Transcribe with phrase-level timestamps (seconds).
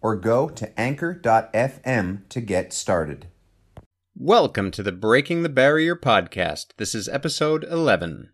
[0.00, 3.26] or go to anchor.fm to get started.
[4.16, 6.68] Welcome to the Breaking the Barrier podcast.
[6.76, 8.30] This is episode 11.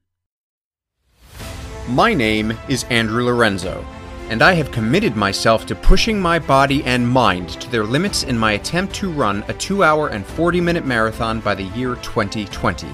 [1.89, 3.85] My name is Andrew Lorenzo,
[4.31, 8.39] and I have committed myself to pushing my body and mind to their limits in
[8.39, 12.89] my attempt to run a 2 hour and 40 minute marathon by the year 2020.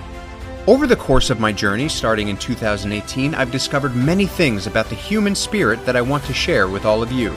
[0.66, 4.95] Over the course of my journey, starting in 2018, I've discovered many things about the
[4.95, 7.33] human spirit that I want to share with all of you.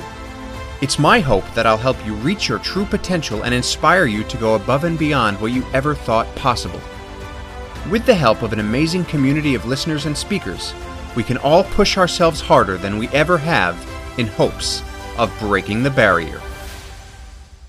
[0.84, 4.36] It's my hope that I'll help you reach your true potential and inspire you to
[4.36, 6.82] go above and beyond what you ever thought possible.
[7.90, 10.74] With the help of an amazing community of listeners and speakers,
[11.16, 13.77] we can all push ourselves harder than we ever have
[14.18, 14.84] in hopes
[15.18, 16.41] of breaking the barrier.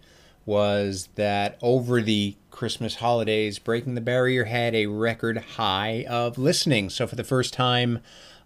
[0.44, 6.90] was that over the Christmas holidays, Breaking the Barrier had a record high of listening.
[6.90, 8.00] So for the first time,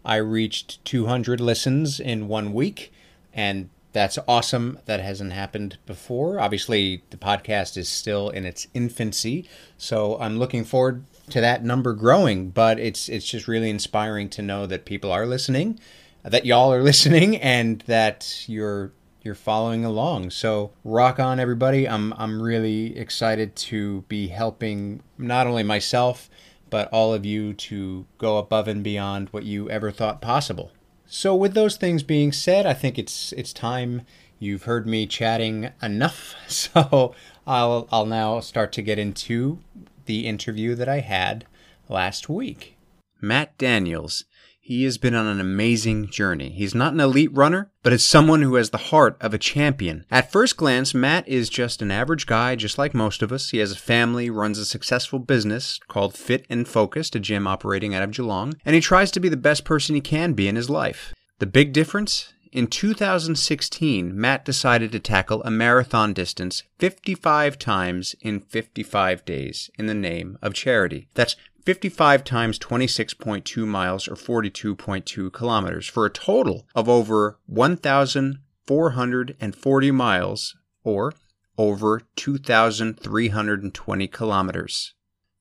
[0.05, 2.93] I reached 200 listens in one week,
[3.33, 4.79] and that's awesome.
[4.87, 6.41] That hasn't happened before.
[6.41, 11.93] Obviously, the podcast is still in its infancy, so I'm looking forward to that number
[11.93, 12.51] growing.
[12.51, 15.79] But it's it's just really inspiring to know that people are listening,
[16.23, 18.93] that y'all are listening, and that you're
[19.23, 20.31] you're following along.
[20.31, 21.89] So rock on, everybody!
[21.89, 26.31] I'm I'm really excited to be helping not only myself
[26.73, 30.73] but all of you to go above and beyond what you ever thought possible.
[31.15, 34.07] So with those things being said, I think it's it's time
[34.39, 36.35] you've heard me chatting enough.
[36.49, 37.15] So
[37.47, 39.59] I'll I'll now start to get into
[40.07, 41.45] the interview that I had
[41.87, 42.79] last week.
[43.21, 44.25] Matt Daniels
[44.65, 46.51] he has been on an amazing journey.
[46.51, 50.07] He's not an elite runner, but is someone who has the heart of a champion.
[50.09, 53.51] At first glance, Matt is just an average guy, just like most of us.
[53.51, 57.93] He has a family, runs a successful business called Fit and Focused, a gym operating
[57.93, 60.55] out of Geelong, and he tries to be the best person he can be in
[60.55, 61.13] his life.
[61.41, 68.41] The big difference In 2016, Matt decided to tackle a marathon distance 55 times in
[68.41, 71.09] 55 days in the name of charity.
[71.15, 80.57] That's 55 times 26.2 miles or 42.2 kilometers for a total of over 1,440 miles
[80.83, 81.13] or
[81.57, 84.95] over 2,320 kilometers.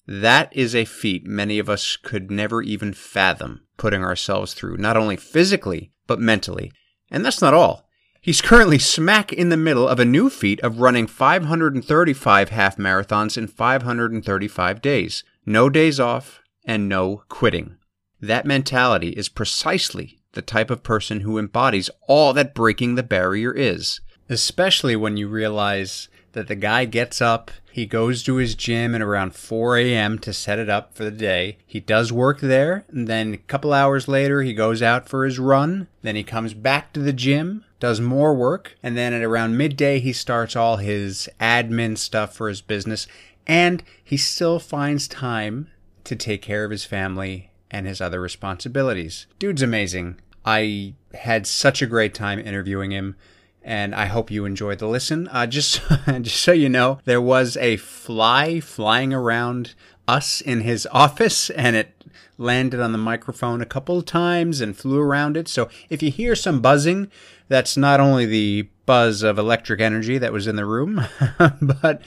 [0.07, 4.97] That is a feat many of us could never even fathom putting ourselves through, not
[4.97, 6.71] only physically, but mentally.
[7.09, 7.87] And that's not all.
[8.19, 13.37] He's currently smack in the middle of a new feat of running 535 half marathons
[13.37, 15.23] in 535 days.
[15.45, 17.77] No days off and no quitting.
[18.19, 23.51] That mentality is precisely the type of person who embodies all that breaking the barrier
[23.51, 24.01] is.
[24.29, 29.01] Especially when you realize that the guy gets up, he goes to his gym at
[29.01, 30.19] around 4 a.m.
[30.19, 31.57] to set it up for the day.
[31.65, 35.39] He does work there, and then a couple hours later, he goes out for his
[35.39, 35.87] run.
[36.01, 39.99] Then he comes back to the gym, does more work, and then at around midday,
[39.99, 43.07] he starts all his admin stuff for his business,
[43.51, 45.67] and he still finds time
[46.05, 49.27] to take care of his family and his other responsibilities.
[49.39, 50.21] Dude's amazing.
[50.45, 53.17] I had such a great time interviewing him
[53.61, 55.27] and I hope you enjoyed the listen.
[55.27, 55.81] Uh, just,
[56.21, 59.75] just so you know, there was a fly flying around
[60.07, 62.05] us in his office, and it
[62.37, 65.47] landed on the microphone a couple of times and flew around it.
[65.47, 67.11] So if you hear some buzzing,
[67.49, 71.05] that's not only the buzz of electric energy that was in the room,
[71.61, 72.01] but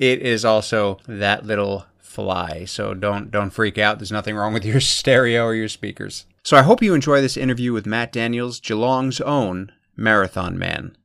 [0.00, 2.64] it is also that little fly.
[2.64, 3.98] So don't don't freak out.
[3.98, 6.24] There's nothing wrong with your stereo or your speakers.
[6.42, 10.96] So I hope you enjoy this interview with Matt Daniels, Geelong's own marathon man.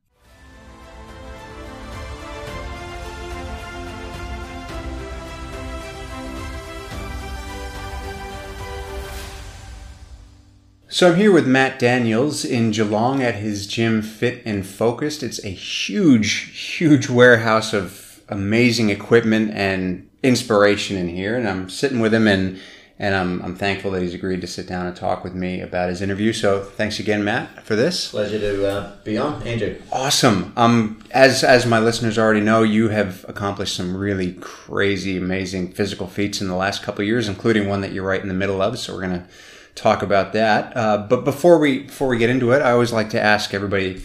[10.88, 15.22] So I'm here with Matt Daniels in Geelong at his gym Fit and Focused.
[15.22, 21.36] It's a huge, huge warehouse of amazing equipment and inspiration in here.
[21.36, 22.58] And I'm sitting with him and
[22.98, 25.90] and I'm, I'm thankful that he's agreed to sit down and talk with me about
[25.90, 26.32] his interview.
[26.32, 28.10] So thanks again, Matt, for this.
[28.10, 29.76] Pleasure to uh, be on, Andrew.
[29.92, 30.54] Awesome.
[30.56, 36.06] Um, as as my listeners already know, you have accomplished some really crazy, amazing physical
[36.06, 38.62] feats in the last couple of years, including one that you're right in the middle
[38.62, 38.78] of.
[38.78, 39.28] So we're gonna
[39.74, 40.74] talk about that.
[40.74, 44.02] Uh, but before we before we get into it, I always like to ask everybody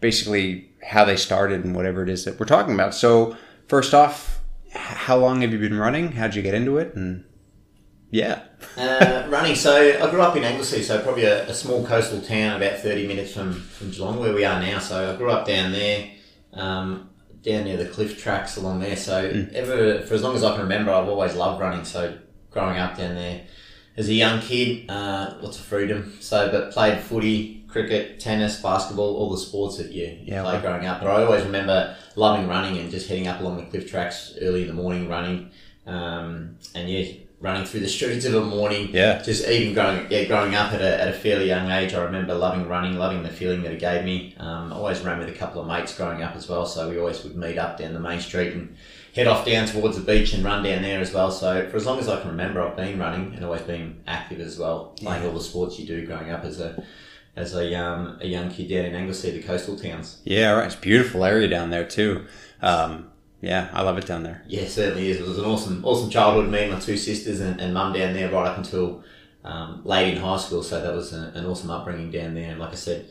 [0.00, 2.94] basically how they started and whatever it is that we're talking about.
[2.94, 3.36] So
[3.68, 4.40] first off,
[4.72, 6.12] how long have you been running?
[6.12, 6.94] How'd you get into it?
[6.94, 7.24] And
[8.10, 8.42] yeah,
[8.76, 9.54] uh, running.
[9.54, 13.06] So I grew up in Anglesea, so probably a, a, small coastal town about thirty
[13.06, 14.78] minutes from from Geelong, where we are now.
[14.78, 16.10] So I grew up down there.
[16.54, 17.10] Um,
[17.42, 18.96] down near the cliff tracks along there.
[18.96, 19.52] So mm.
[19.52, 21.84] ever for as long as I can remember, I've always loved running.
[21.84, 22.18] So
[22.50, 23.42] growing up down there,
[23.98, 26.16] as a young kid, uh, lots of freedom.
[26.20, 30.60] So, but played footy, cricket, tennis, basketball, all the sports that you, you yeah, play
[30.60, 31.00] growing up.
[31.00, 34.62] But I always remember loving running and just heading up along the cliff tracks early
[34.62, 35.50] in the morning running.
[35.86, 38.88] Um, and yeah, running through the streets of a morning.
[38.92, 39.22] Yeah.
[39.22, 42.34] Just even growing, yeah, growing up at a, at a fairly young age, I remember
[42.34, 44.34] loving running, loving the feeling that it gave me.
[44.38, 46.98] Um, I always ran with a couple of mates growing up as well, so we
[46.98, 48.76] always would meet up down the main street and
[49.14, 51.30] head off down towards the beach and run down there as well.
[51.30, 54.40] So for as long as I can remember, I've been running and always been active
[54.40, 55.28] as well, playing yeah.
[55.28, 56.84] all the sports you do growing up as a
[57.38, 60.20] as a um, a young kid down in Anglesea, the coastal towns.
[60.24, 60.66] Yeah, right.
[60.66, 62.26] It's beautiful area down there too.
[62.60, 63.10] Um,
[63.40, 64.42] yeah, I love it down there.
[64.48, 65.20] Yeah, certainly is.
[65.20, 66.50] It was an awesome awesome childhood.
[66.50, 69.04] Me and my two sisters and, and mum down there right up until
[69.44, 70.62] um, late in high school.
[70.62, 72.50] So that was a, an awesome upbringing down there.
[72.50, 73.08] And like I said,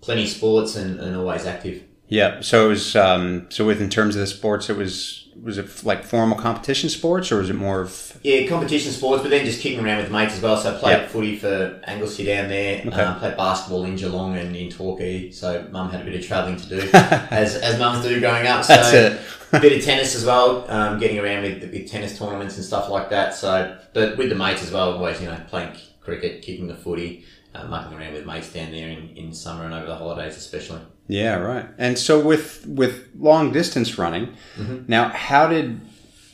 [0.00, 1.84] plenty of sports and, and always active.
[2.08, 2.40] Yeah.
[2.40, 2.96] So it was.
[2.96, 6.88] Um, so with in terms of the sports, it was was it like formal competition
[6.88, 10.10] sports or was it more of yeah competition sports but then just kicking around with
[10.10, 11.10] mates as well so I played yep.
[11.10, 13.00] footy for Anglesea down there okay.
[13.00, 16.56] um, played basketball in Geelong and in Torquay so mum had a bit of travelling
[16.56, 19.20] to do as, as mums do growing up so That's it.
[19.52, 23.10] a bit of tennis as well um, getting around with tennis tournaments and stuff like
[23.10, 26.74] that so but with the mates as well always you know playing cricket kicking the
[26.74, 27.24] footy
[27.54, 30.80] uh, mucking around with mates down there in, in summer and over the holidays especially
[31.08, 31.66] yeah, right.
[31.78, 34.84] And so with with long distance running, mm-hmm.
[34.88, 35.80] now how did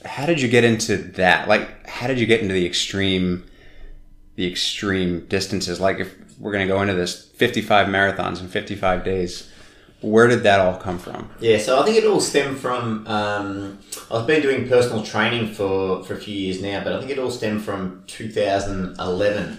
[0.04, 1.48] how did you get into that?
[1.48, 3.44] Like how did you get into the extreme
[4.36, 5.80] the extreme distances?
[5.80, 9.50] Like if we're going to go into this 55 marathons in 55 days,
[10.00, 11.30] where did that all come from?
[11.38, 13.06] Yeah, so I think it all stemmed from.
[13.06, 13.78] Um,
[14.10, 17.18] I've been doing personal training for, for a few years now, but I think it
[17.18, 19.58] all stemmed from 2011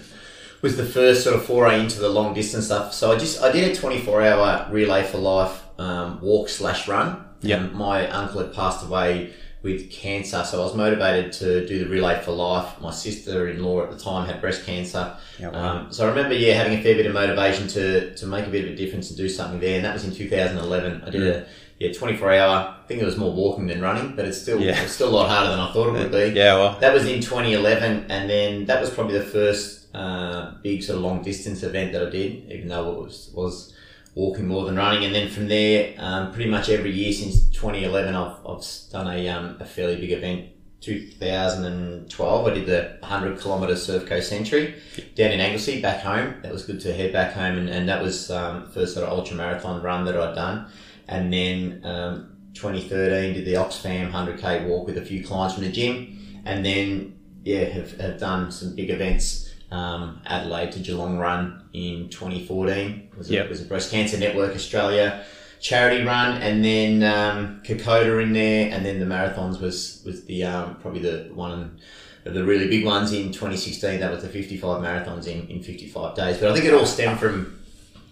[0.64, 2.94] was the first sort of foray into the long distance stuff.
[2.94, 7.22] So I just I did a 24 hour relay for life um, walk slash run.
[7.42, 7.58] Yeah.
[7.66, 10.42] my uncle had passed away with cancer.
[10.44, 12.80] So I was motivated to do the relay for life.
[12.80, 15.14] My sister-in-law at the time had breast cancer.
[15.38, 15.76] Yeah, wow.
[15.80, 18.50] Um, so I remember, yeah, having a fair bit of motivation to, to make a
[18.50, 19.76] bit of a difference and do something there.
[19.76, 21.02] And that was in 2011.
[21.06, 21.46] I did a
[21.78, 22.56] yeah 24 hour.
[22.82, 24.80] I think it was more walking than running, but it's still Yeah.
[24.82, 26.38] it's still a lot harder than I thought it would be.
[26.38, 30.82] Yeah, well, That was in 2011, and then that was probably the first uh, big
[30.82, 33.74] sort of long distance event that I did, even though it was was
[34.14, 35.04] walking more than running.
[35.04, 39.28] And then from there, um, pretty much every year since 2011, I've, I've done a,
[39.28, 40.50] um, a fairly big event.
[40.80, 44.74] 2012, I did the 100 kilometre Surf Coast Century
[45.14, 46.34] down in Anglesea, back home.
[46.42, 49.18] That was good to head back home, and, and that was um, first sort of
[49.18, 50.70] ultra marathon run that I'd done.
[51.08, 55.72] And then um, 2013 did the Oxfam 100k walk with a few clients from the
[55.72, 59.53] gym, and then yeah have, have done some big events.
[59.70, 63.48] Um, Adelaide to Geelong run in 2014 was a, Yep.
[63.48, 65.24] was a breast cancer network Australia
[65.60, 70.44] charity run, and then um, Kokoda in there, and then the marathons was was the
[70.44, 71.78] um, probably the one
[72.26, 74.00] of the really big ones in 2016.
[74.00, 76.38] That was the 55 marathons in, in 55 days.
[76.38, 77.58] But I think it all stemmed from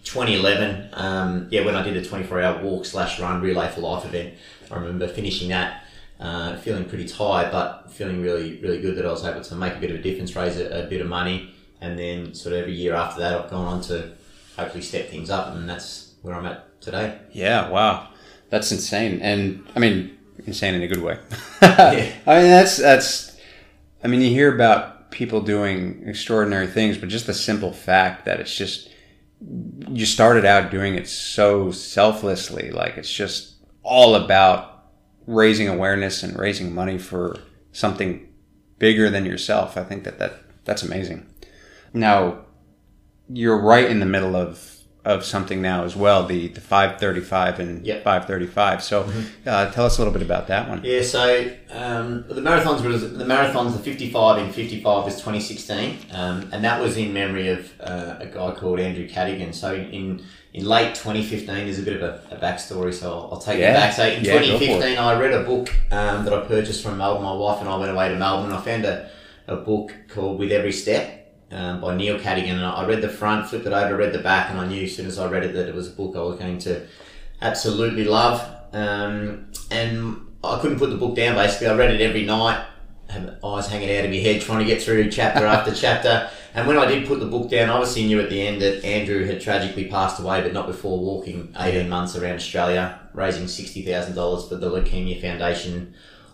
[0.03, 0.89] 2011.
[0.93, 4.33] Um, yeah, when I did a 24 hour walk slash run relay for life event,
[4.71, 5.82] I remember finishing that.
[6.23, 9.75] Uh, feeling pretty tired, but feeling really, really good that I was able to make
[9.75, 12.61] a bit of a difference, raise a, a bit of money, and then sort of
[12.61, 14.13] every year after that, I've gone on to
[14.55, 17.19] hopefully step things up, and that's where I'm at today.
[17.33, 18.07] yeah, wow,
[18.49, 21.19] that's insane, and I mean, insane in a good way.
[21.61, 22.11] Yeah.
[22.25, 23.37] I mean, that's that's.
[24.03, 28.39] I mean, you hear about people doing extraordinary things, but just the simple fact that
[28.39, 28.89] it's just
[29.89, 34.72] you started out doing it so selflessly, like it's just all about
[35.25, 37.39] raising awareness and raising money for
[37.71, 38.27] something
[38.79, 39.77] bigger than yourself.
[39.77, 41.25] I think that, that that's amazing.
[41.93, 42.45] Now,
[43.29, 44.72] you're right in the middle of
[45.05, 48.03] of something now as well, the the 535 and Yep.
[48.05, 48.81] 535.
[48.83, 49.09] So,
[49.45, 50.81] uh, tell us a little bit about that one.
[50.83, 53.73] Yeah, so um, the marathons was the marathons.
[53.73, 58.15] The fifty-five in fifty-five was twenty sixteen, um, and that was in memory of uh,
[58.19, 59.53] a guy called Andrew Cadigan.
[59.53, 62.93] So in in late twenty fifteen, there's a bit of a, a backstory.
[62.93, 63.69] So I'll, I'll take Yeah.
[63.69, 63.93] you back.
[63.93, 64.67] So in Yeah, go for twenty it.
[64.79, 67.23] fifteen, I read a book um, that I purchased from Melbourne.
[67.23, 68.51] My wife and I went away to Melbourne.
[68.51, 69.09] and I found a,
[69.47, 71.19] a book called With Every Step.
[71.53, 74.49] Um, by Neil Cadigan, and I read the front, flipped it over, read the back,
[74.49, 76.21] and I knew as soon as I read it that it was a book I
[76.21, 76.87] was going to
[77.43, 78.41] absolutely love.
[78.73, 81.35] Um, and I couldn't put the book down.
[81.35, 82.65] Basically, I read it every night,
[83.07, 86.29] had eyes hanging out of my head, trying to get through chapter after chapter.
[86.55, 88.83] And when I did put the book down, I obviously knew at the end that
[88.83, 94.49] Andrew had tragically passed away, but not before walking 18 months around Australia, raising $60,000
[94.49, 95.93] for the Leukemia Foundation,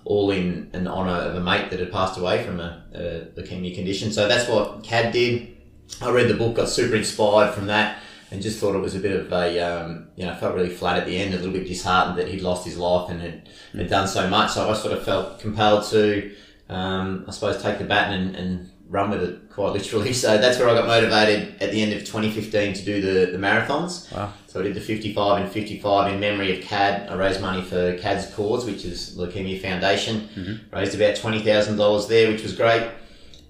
[0.09, 3.75] all in an honour of a mate that had passed away from a, a leukemia
[3.75, 4.11] condition.
[4.11, 5.55] So that's what Cad did.
[6.01, 7.99] I read the book, got super inspired from that,
[8.31, 10.97] and just thought it was a bit of a, um, you know, felt really flat
[10.97, 13.87] at the end, a little bit disheartened that he'd lost his life and had, had
[13.87, 14.51] done so much.
[14.51, 16.35] So I sort of felt compelled to,
[16.69, 20.11] um, I suppose, take the baton and, and run with it quite literally.
[20.19, 23.37] So that's where I got motivated at the end of 2015 to do the, the
[23.37, 24.11] marathons.
[24.11, 24.33] Wow.
[24.47, 27.09] So I did the 55 and 55 in memory of Cad.
[27.09, 30.61] I raised money for Cad's cause, which is Leukemia Foundation.
[30.73, 32.89] Raised about $20,000 there, which was great.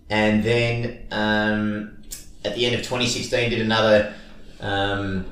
[0.10, 2.04] And then um,
[2.44, 4.14] at the end of 2016, did another
[4.60, 5.26] um,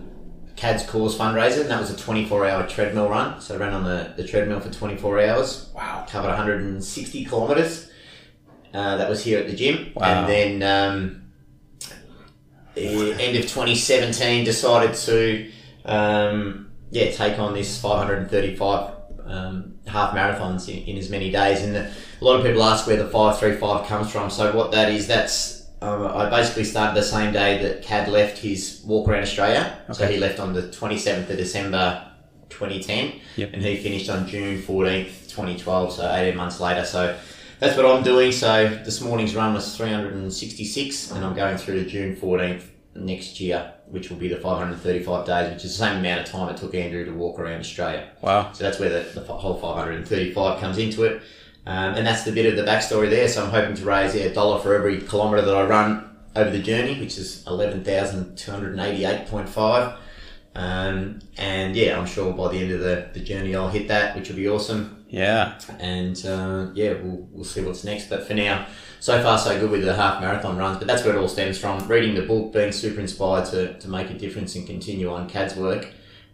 [0.55, 3.41] Cad's cause fundraiser, and that was a 24 hour treadmill run.
[3.41, 5.69] So I ran on the, the treadmill for 24 hours.
[5.75, 6.05] Wow.
[6.09, 7.87] Covered 160 kilometres.
[8.77, 9.91] Uh, that was here at the gym.
[9.96, 10.05] Wow.
[10.05, 11.31] And then um,
[12.75, 15.51] the end of 2017, decided to
[15.86, 18.93] um, yeah take on this 535
[19.25, 21.63] um, half marathons in, in as many days.
[21.63, 21.91] And a
[22.22, 24.29] lot of people ask where the 535 comes from.
[24.29, 28.38] So what that is, that's um, I basically started the same day that Cad left
[28.38, 29.79] his walk around Australia.
[29.91, 32.12] So he left on the 27th of December
[32.50, 33.53] 2010, Yep.
[33.53, 35.93] and he finished on June 14th, 2012.
[35.93, 36.86] So 18 months later.
[36.86, 37.17] So
[37.59, 38.31] that's what I'm doing.
[38.31, 42.63] So this morning's run was 366, and I'm going through to June 14th
[42.95, 46.49] next year, which will be the 535 days, which is the same amount of time
[46.49, 48.09] it took Andrew to walk around Australia.
[48.21, 48.51] Wow.
[48.53, 51.21] So that's where the, the whole 535 comes into it.
[51.65, 53.27] Um, and that's the bit of the backstory there.
[53.27, 56.49] So I'm hoping to raise yeah, a dollar for every kilometre that I run over
[56.49, 59.97] the journey, which is 11,288.5.
[60.57, 64.15] Um, and yeah, I'm sure by the end of the, the journey I'll hit that,
[64.15, 65.05] which will be awesome.
[65.07, 65.59] Yeah.
[65.79, 68.09] And uh, yeah, we'll, we'll see what's next.
[68.09, 68.65] But for now,
[68.99, 70.79] so far so good with the half marathon runs.
[70.79, 71.87] But that's where it all stems from.
[71.87, 75.55] Reading the book, being super inspired to, to make a difference and continue on Cad's
[75.55, 75.89] work.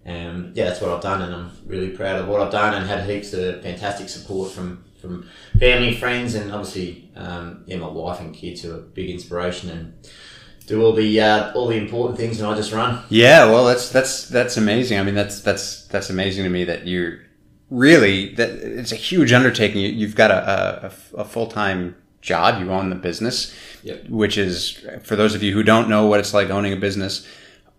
[0.05, 2.85] Um, yeah, that's what I've done, and I'm really proud of what I've done, and
[2.85, 8.21] had heaps of fantastic support from from family, friends, and obviously um, yeah, my wife
[8.21, 9.93] and kids who are a big inspiration and
[10.67, 13.03] do all the uh, all the important things, and I just run.
[13.09, 14.99] Yeah, well, that's that's that's amazing.
[14.99, 17.19] I mean, that's that's that's amazing to me that you're
[17.69, 19.81] really, that it's a huge undertaking.
[19.81, 22.61] You, you've got a, a, a full time job.
[22.61, 23.53] You own the business,
[23.83, 24.09] Yep.
[24.09, 27.27] which is for those of you who don't know what it's like owning a business.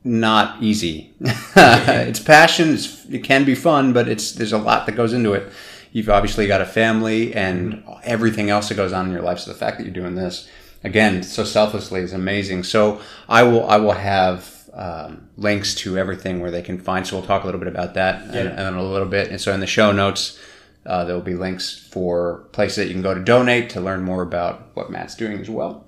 [0.07, 1.15] Not easy.
[1.21, 2.75] it's passion.
[2.75, 5.51] It's, it can be fun, but it's there's a lot that goes into it.
[5.93, 9.39] You've obviously got a family and everything else that goes on in your life.
[9.39, 10.47] So the fact that you're doing this
[10.85, 12.63] again so selflessly is amazing.
[12.65, 17.07] So I will I will have um, links to everything where they can find.
[17.07, 19.31] So we'll talk a little bit about that and, and a little bit.
[19.31, 20.39] And so in the show notes,
[20.85, 24.03] uh, there will be links for places that you can go to donate to learn
[24.03, 25.87] more about what Matt's doing as well.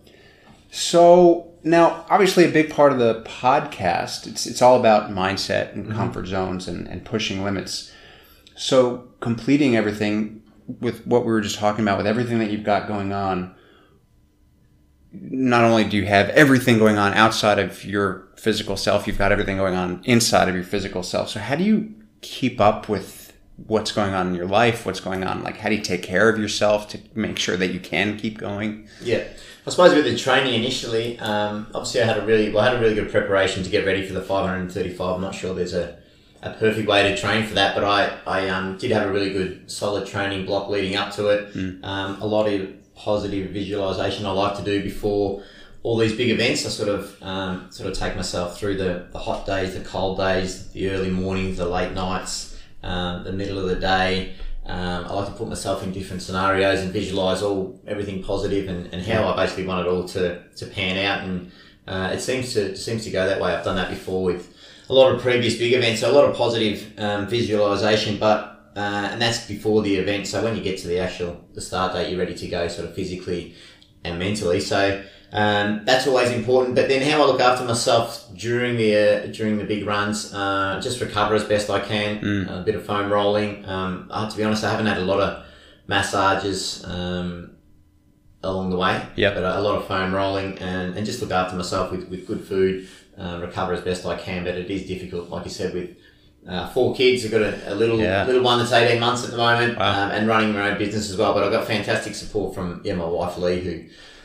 [0.71, 5.93] So now, obviously, a big part of the podcast it's it's all about mindset and
[5.93, 7.93] comfort zones and, and pushing limits.
[8.55, 10.43] So completing everything
[10.81, 13.55] with what we were just talking about, with everything that you've got going on,
[15.21, 19.33] not only do you have everything going on outside of your physical self, you've got
[19.33, 21.29] everything going on inside of your physical self.
[21.31, 23.33] So how do you keep up with
[23.67, 24.85] what's going on in your life?
[24.85, 25.43] What's going on?
[25.43, 28.39] Like, how do you take care of yourself to make sure that you can keep
[28.39, 28.89] going?
[29.01, 29.25] Yeah,
[29.67, 32.77] I suppose with the training initially, um, obviously I had a really well, I had
[32.77, 35.17] a really good preparation to get ready for the 535.
[35.17, 35.99] I'm not sure there's a,
[36.43, 39.33] a perfect way to train for that, but I I um, did have a really
[39.33, 41.57] good solid training block leading up to it.
[41.83, 45.43] Um, a lot of positive visualization I like to do before
[45.83, 46.67] all these big events.
[46.67, 50.19] I sort of um, sort of take myself through the, the hot days, the cold
[50.19, 54.35] days, the early mornings, the late nights, um, the middle of the day.
[54.65, 58.93] Um, I like to put myself in different scenarios and visualize all everything positive and,
[58.93, 61.23] and how I basically want it all to, to pan out.
[61.23, 61.53] And
[61.87, 63.55] uh, it seems to seems to go that way.
[63.55, 64.53] I've done that before with
[64.89, 66.01] a lot of previous big events.
[66.01, 70.27] So a lot of positive um, visualization, but uh, and that's before the event.
[70.27, 72.89] So when you get to the actual the start date, you're ready to go, sort
[72.89, 73.55] of physically
[74.05, 74.61] and mentally.
[74.61, 75.03] So
[75.33, 76.75] um, that's always important.
[76.77, 80.79] But then how I look after myself during the uh, during the big runs, uh,
[80.83, 82.49] just recover as best I can.
[82.49, 83.65] A bit of foam rolling.
[83.65, 85.45] Um, I have to be honest, I haven't had a lot of
[85.89, 86.85] massages.
[86.85, 87.53] Um,
[88.43, 89.35] along the way, Yep.
[89.35, 92.29] but a, a lot of foam rolling and, and just look after myself with, with
[92.29, 92.87] good food,
[93.19, 94.45] uh, recover as best I can.
[94.45, 95.97] But it is difficult, like you said, with
[96.49, 97.25] uh, four kids.
[97.25, 98.25] I've got a, a little Yeah.
[98.27, 100.05] little one that's eighteen months at the moment, Wow.
[100.05, 101.35] um, and running my own business as well.
[101.35, 103.85] But I've got fantastic support from yeah my wife Lee, who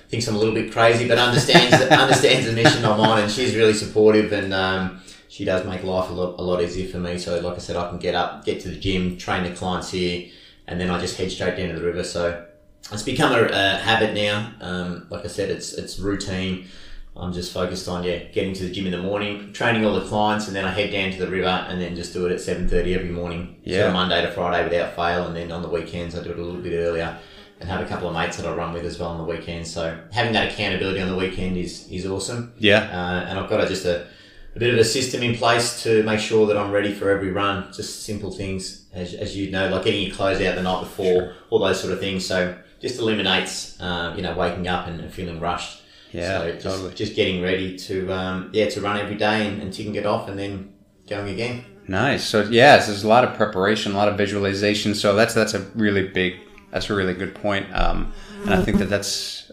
[0.09, 3.55] thinks I'm a little bit crazy, but understands understands the mission I'm on, and she's
[3.55, 4.53] really supportive and.
[4.53, 7.17] Um, she does make life a lot, a lot easier for me.
[7.17, 9.89] So, like I said, I can get up, get to the gym, train the clients
[9.89, 10.27] here,
[10.67, 12.03] and then I just head straight down to the river.
[12.03, 12.45] So,
[12.91, 14.51] it's become a, a habit now.
[14.59, 16.67] Um, like I said, it's it's routine.
[17.15, 20.07] I'm just focused on yeah, getting to the gym in the morning, training all the
[20.07, 22.39] clients, and then I head down to the river and then just do it at
[22.39, 23.57] seven thirty every morning.
[23.63, 23.87] Yeah.
[23.87, 26.41] of Monday to Friday without fail, and then on the weekends I do it a
[26.41, 27.17] little bit earlier.
[27.59, 29.67] And have a couple of mates that I run with as well on the weekend.
[29.67, 32.53] So having that accountability on the weekend is is awesome.
[32.57, 32.79] Yeah.
[32.85, 34.07] Uh, and I've got a, just a,
[34.55, 37.31] a bit of a system in place to make sure that I'm ready for every
[37.31, 37.71] run.
[37.71, 41.35] Just simple things, as, as you know, like getting your clothes out the night before,
[41.51, 42.25] all those sort of things.
[42.25, 45.80] So just eliminates, uh, you know, waking up and feeling rushed.
[46.11, 46.93] Yeah, so just, totally.
[46.93, 50.27] just getting ready to, um, yeah, to run every day and, and ticking it off
[50.27, 50.73] and then
[51.09, 51.63] going again.
[51.87, 52.23] Nice.
[52.23, 54.93] So yes, there's a lot of preparation, a lot of visualization.
[54.95, 56.35] So that's that's a really big,
[56.71, 57.67] that's a really good point.
[57.73, 59.51] Um, and I think that that's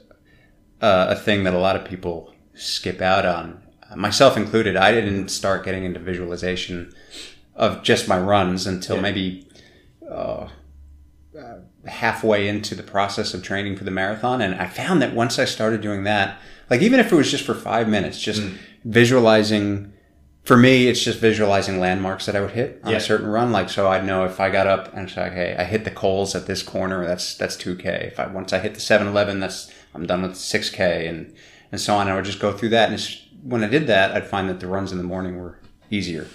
[0.80, 3.62] uh, a thing that a lot of people skip out on,
[3.96, 4.76] myself included.
[4.76, 6.92] I didn't start getting into visualization
[7.56, 9.02] of just my runs until Yeah.
[9.02, 9.48] maybe
[10.08, 10.48] uh,
[11.38, 14.40] uh, halfway into the process of training for the marathon.
[14.42, 16.38] And I found that once I started doing that,
[16.70, 18.42] like even if it was just for five minutes, just
[18.84, 19.92] visualizing.
[20.44, 22.96] For me, it's just visualizing landmarks that I would hit on Yeah.
[22.96, 23.52] a certain run.
[23.52, 26.34] Like, so I'd know if I got up and say, hey, I hit the Coles
[26.34, 28.08] at this corner, that's that's two k.
[28.12, 31.34] If I once I hit the 7-Eleven, that's I'm done with six k, and
[31.70, 32.08] and so on.
[32.08, 34.58] I would just go through that, and it's, when I did that, I'd find that
[34.60, 35.58] the runs in the morning were
[35.90, 36.26] easier.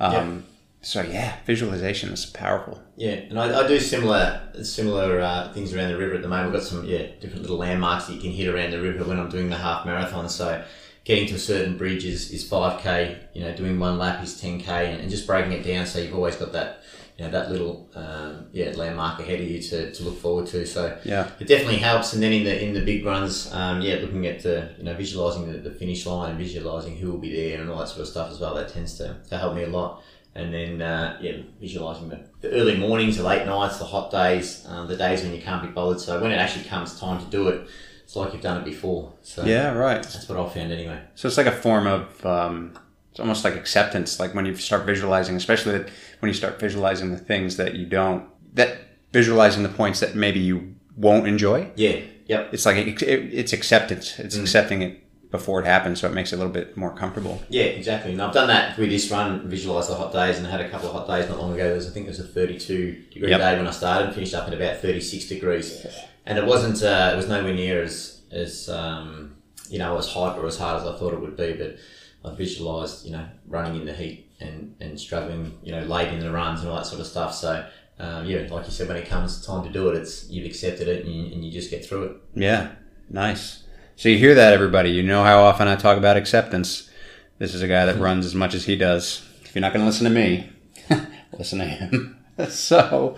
[0.00, 0.44] Um,
[0.84, 2.80] So yeah, visualization is powerful.
[2.96, 6.52] Yeah, and I, I do similar similar uh, things around the river at the moment.
[6.52, 9.18] We've got some yeah different little landmarks that you can hit around the river when
[9.18, 10.28] I'm doing the half marathon.
[10.28, 10.62] So
[11.04, 14.68] getting to a certain bridge is, is 5k, you know, doing one lap is 10k,
[14.68, 16.80] and, and just breaking it down so you've always got that
[17.18, 20.66] you know that little um, yeah landmark ahead of you to, to look forward to.
[20.66, 21.30] So Yeah.
[21.38, 22.12] it definitely helps.
[22.12, 24.94] And then in the in the big runs, um, yeah, looking at the you know
[24.94, 28.00] visualizing the, the finish line and visualizing who will be there and all that sort
[28.00, 28.54] of stuff as well.
[28.54, 30.02] That tends to, to help me a lot.
[30.36, 34.64] And then uh, yeah, visualizing the, the early mornings, the late nights, the hot days,
[34.68, 36.00] um, the days when you can't be bothered.
[36.00, 37.68] So when it actually comes time to do it,
[38.02, 39.12] it's like you've done it before.
[39.22, 40.02] So Yeah, right.
[40.02, 41.00] that's what I found anyway.
[41.14, 42.76] So it's like a form of, um,
[43.12, 44.18] it's almost like acceptance.
[44.18, 45.78] Like when you start visualizing, especially
[46.18, 48.78] when you start visualizing the things that you don't, that
[49.12, 51.70] visualizing the points that maybe you won't enjoy.
[51.76, 52.00] Yeah.
[52.26, 52.54] Yep.
[52.54, 54.18] It's like it, it, it's acceptance.
[54.18, 55.03] It's accepting it
[55.34, 57.42] before it happens, so it makes it a little bit more comfortable.
[57.48, 58.12] Yeah, exactly.
[58.12, 60.68] And I've done that with this run, visualised the hot days, and I had a
[60.70, 61.64] couple of hot days not long ago.
[61.64, 63.40] There was, I think it was a 32 degree Yep.
[63.40, 65.84] day when I started, finished up at about 36 degrees.
[66.24, 69.34] And it wasn't, uh, it was nowhere near as, as um,
[69.68, 71.78] you know, as hot or as hard as I thought it would be, but
[72.24, 76.20] I visualised, you know, running in the heat and, and struggling, you know, late in
[76.20, 77.34] the runs and all that sort of stuff.
[77.34, 77.66] So,
[77.98, 80.86] um, yeah, like you said, when it comes time to do it, it's you've accepted
[80.86, 82.12] it and you, and you just get through it.
[82.36, 82.70] Yeah,
[83.10, 83.63] nice.
[83.96, 84.90] So you hear that, everybody.
[84.90, 86.90] You know how often I talk about acceptance.
[87.38, 89.24] This is a guy that runs as much as he does.
[89.44, 90.50] If you're not going to listen to me,
[91.38, 92.18] listen to him.
[92.48, 93.16] so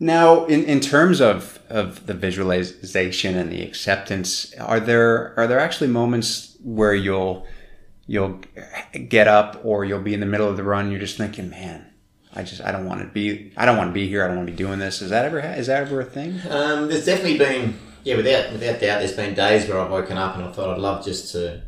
[0.00, 5.60] now, in, in terms of, of the visualization and the acceptance, are there are there
[5.60, 7.46] actually moments where you'll
[8.06, 8.40] you'll
[9.08, 11.86] get up or you'll be in the middle of the run, you're just thinking, man,
[12.34, 14.24] I just I don't want to be I don't want to be here.
[14.24, 15.00] I don't want to be doing this.
[15.00, 16.40] Is that ever is that ever a thing?
[16.50, 20.36] Um, there's definitely been, yeah, without without doubt, there's been days where I've woken up
[20.36, 21.62] and I thought I'd love just to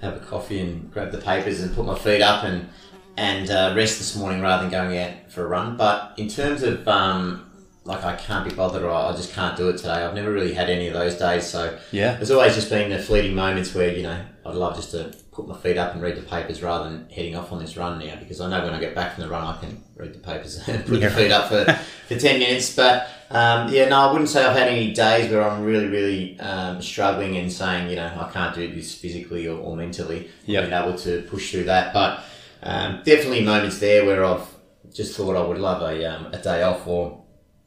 [0.00, 2.68] have a coffee and grab the papers and put my feet up and
[3.16, 5.76] and uh, rest this morning rather than going out for a run.
[5.76, 7.50] But in terms of um,
[7.84, 9.90] like I can't be bothered or I I just can't do it today.
[10.04, 11.46] I've never really had any of those days.
[11.46, 12.14] So Yeah.
[12.14, 15.46] there's always just been the fleeting moments where you know I'd love just to put
[15.46, 18.16] my feet up and read the papers rather than heading off on this run now
[18.16, 20.56] because I know when I get back from the run I can read the papers
[20.68, 21.08] and put Yeah.
[21.10, 21.64] the feet up for,
[22.08, 25.48] for 10 minutes but um, yeah no I wouldn't say I've had any days where
[25.48, 29.58] I'm really really um, struggling and saying you know I can't do this physically or,
[29.58, 30.64] or mentally Yep.
[30.64, 32.24] I've been able to push through that but
[32.64, 34.46] um, definitely moments there where I've
[34.92, 37.22] just thought I would love a, um, a day off or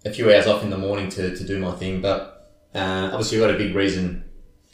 [0.06, 3.38] a few hours off in the morning to, to do my thing but uh, obviously
[3.38, 4.25] you've got a big reason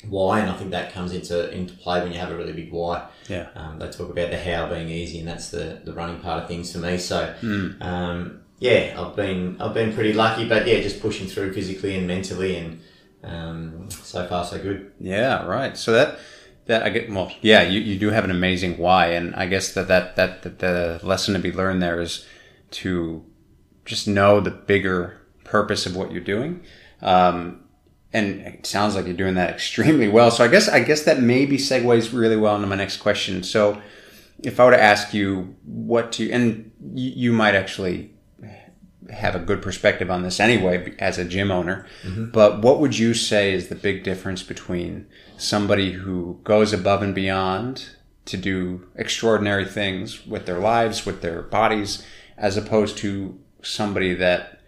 [0.10, 2.72] why, and I think that comes into into play when you have a really big
[2.72, 3.08] why.
[3.28, 3.48] Yeah.
[3.56, 6.48] Um, they talk about the how being easy, and that's the, the running part of
[6.50, 6.98] things for me.
[6.98, 7.82] So, Hmm.
[7.82, 12.08] um, yeah, I've been I've been pretty lucky, but yeah, just pushing through physically and
[12.08, 12.80] mentally, and
[13.24, 14.92] um, so far so good.
[15.00, 15.78] Yeah, right.
[15.78, 16.20] So that
[16.66, 19.74] that I get well, yeah, you, you do have an amazing why, and I guess
[19.74, 22.26] that that, that that the lesson to be learned there is
[22.72, 23.26] to
[23.86, 26.62] just know the bigger purpose of what you're doing.
[27.02, 27.61] Um,
[28.14, 30.32] and it sounds like you're doing that extremely well.
[30.32, 33.44] So I guess I guess that maybe segues really well into my next question.
[33.44, 33.82] So
[34.44, 38.14] if I were to ask you what to, and you, you might actually
[39.10, 42.32] have a good perspective on this anyway as a gym owner, mm-hmm.
[42.32, 45.06] but what would you say is the big difference between
[45.38, 47.90] somebody who goes above and beyond
[48.26, 52.06] to do extraordinary things with their lives, with their bodies,
[52.38, 54.62] as opposed to somebody that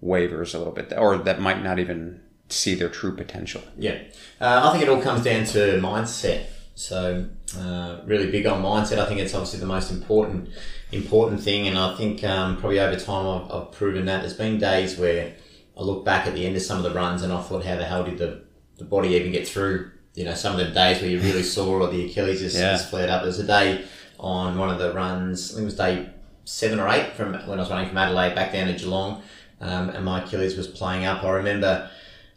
[0.00, 3.62] wavers a little bit or that might not even see their true potential?
[3.78, 3.98] Yeah,
[4.40, 6.46] uh, I think it all comes down to mindset.
[6.74, 7.26] So,
[7.58, 8.98] uh, really big on mindset.
[8.98, 10.48] I think it's obviously the most important
[10.90, 14.20] important thing, and I think um, probably over time I've, I've proven that.
[14.20, 15.34] There's been days where
[15.76, 17.76] I look back at the end of some of the runs and I thought, how
[17.76, 18.42] the hell did the,
[18.76, 19.90] the body even get through?
[20.14, 22.72] You know, some of the days where you really sore or the Achilles just, Yeah.
[22.72, 23.22] just flared up.
[23.22, 23.84] There's a day
[24.18, 26.10] on one of the runs, I think it was day
[26.44, 29.22] seven or eight from when I was running from Adelaide back down to Geelong,
[29.60, 31.24] um, and my Achilles was playing up.
[31.24, 31.88] I remember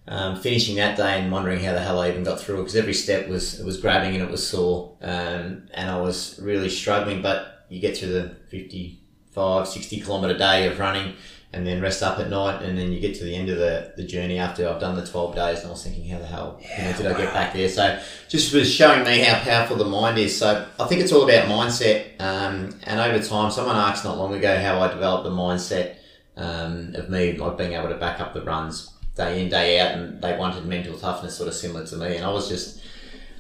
[0.08, 2.76] um, finishing that day and wondering how the hell I even got through it because
[2.76, 6.70] every step was it was grabbing and it was sore, um, and I was really
[6.70, 7.22] struggling.
[7.22, 11.16] But you get through the 55, 60 kilometre day of running
[11.56, 13.94] and then rest up at night and then you get to the end of the,
[13.96, 16.60] the journey after I've done the 12 days and I was thinking how the hell
[16.62, 17.70] you know, did I get back there?
[17.70, 20.38] So just was showing me how powerful the mind is.
[20.38, 22.20] So I think it's all about mindset.
[22.20, 25.96] Um, and over time someone asked not long ago how I developed the mindset
[26.36, 29.92] um, of me like being able to back up the runs day in day out
[29.98, 32.82] and they wanted mental toughness sort of similar to me and I was just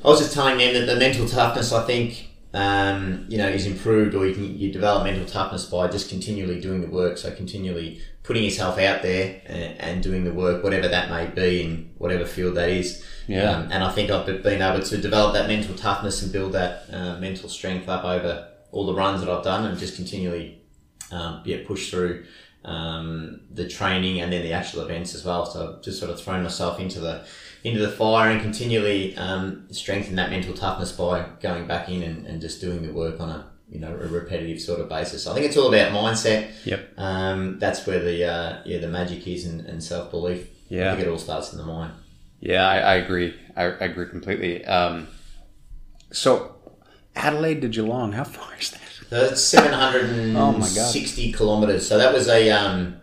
[0.05, 3.65] I was just telling them that the mental toughness, I think, um, you know, is
[3.65, 7.17] improved, or you can you develop mental toughness by just continually doing the work.
[7.17, 11.63] So continually putting yourself out there and, and doing the work, whatever that may be,
[11.63, 13.03] in whatever field that is.
[13.25, 13.49] Yeah.
[13.49, 16.83] Um, and I think I've been able to develop that mental toughness and build that
[16.91, 20.61] uh, mental strength up over all the runs that I've done, and just continually,
[21.11, 22.25] um, yeah, push through
[22.65, 25.45] um, the training and then the actual events as well.
[25.45, 27.25] So I've just sort of thrown myself into the
[27.63, 32.27] into the fire and continually um, strengthen that mental toughness by going back in and,
[32.27, 35.27] and just doing the work on a you know a repetitive sort of basis.
[35.27, 36.51] I think it's all about mindset.
[36.65, 36.93] Yep.
[36.97, 40.47] Um, that's where the uh, yeah the magic is and, and self belief.
[40.67, 40.91] Yeah.
[40.91, 41.93] I think it all starts in the mind.
[42.39, 43.33] Yeah, I, I agree.
[43.55, 44.65] I, I agree completely.
[44.65, 45.07] Um,
[46.11, 46.55] so,
[47.15, 48.81] Adelaide to Geelong, how far is that?
[49.09, 51.87] That's seven hundred and Oh sixty kilometers.
[51.87, 52.97] So that was a um,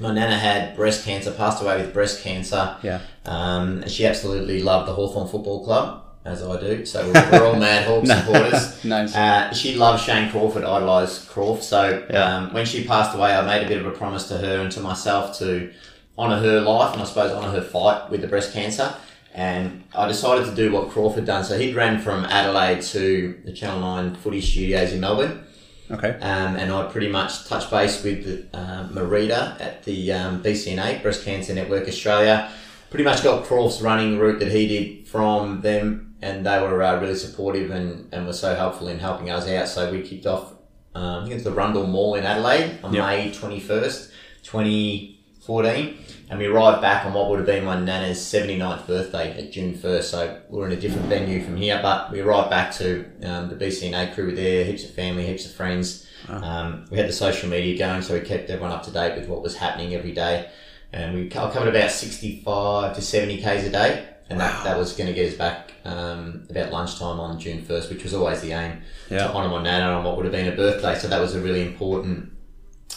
[0.00, 2.76] my nana had breast cancer, passed away with breast cancer.
[2.82, 3.00] Yeah.
[3.26, 6.84] Um, she absolutely loved the Hawthorn Football Club, as I do.
[6.86, 8.84] So we're, we're all Mad Hawk supporters.
[8.84, 9.14] Nice.
[9.14, 11.62] Uh, she loved Shane Crawford, idolised Crawford.
[11.62, 12.36] So Yeah.
[12.38, 14.72] um, when she passed away, I made a bit of a promise to her and
[14.72, 15.72] to myself to
[16.18, 18.92] honour her life and I suppose honour her fight with the breast cancer.
[19.34, 21.44] And I decided to do what Crawford done.
[21.44, 25.44] So he'd ran from Adelaide to the Channel Nine Footy Studios in Melbourne.
[25.90, 26.10] Okay.
[26.20, 31.24] Um, and I pretty much touched base with uh, Marita at the um, BCNA, Breast
[31.24, 32.50] Cancer Network Australia.
[32.90, 37.00] Pretty much got Crawford's running route that he did from them, and they were uh,
[37.00, 39.68] really supportive and, and were so helpful in helping us out.
[39.68, 40.52] So we kicked off,
[40.94, 43.04] um, I think it's the Rundle Mall in Adelaide on Yep.
[43.06, 44.10] May 21st,
[44.42, 45.98] 2014.
[46.32, 49.74] And we arrived back on what would have been my nana's 79th birthday at June
[49.74, 50.02] 1st.
[50.04, 53.54] So we're in a different venue from here, but we arrived back to um, the
[53.54, 56.06] BCNA crew were there, heaps of family, heaps of friends.
[56.28, 59.28] Um, we had the social media going, so we kept everyone up to date with
[59.28, 60.48] what was happening every day.
[60.90, 64.08] And we co- covered about 65 to 70 Ks a day.
[64.30, 67.90] And that, that was going to get us back um, about lunchtime on June 1st,
[67.90, 69.26] which was always the aim Yeah.
[69.26, 70.94] to honour my nana on what would have been a birthday.
[70.98, 72.32] So that was a really important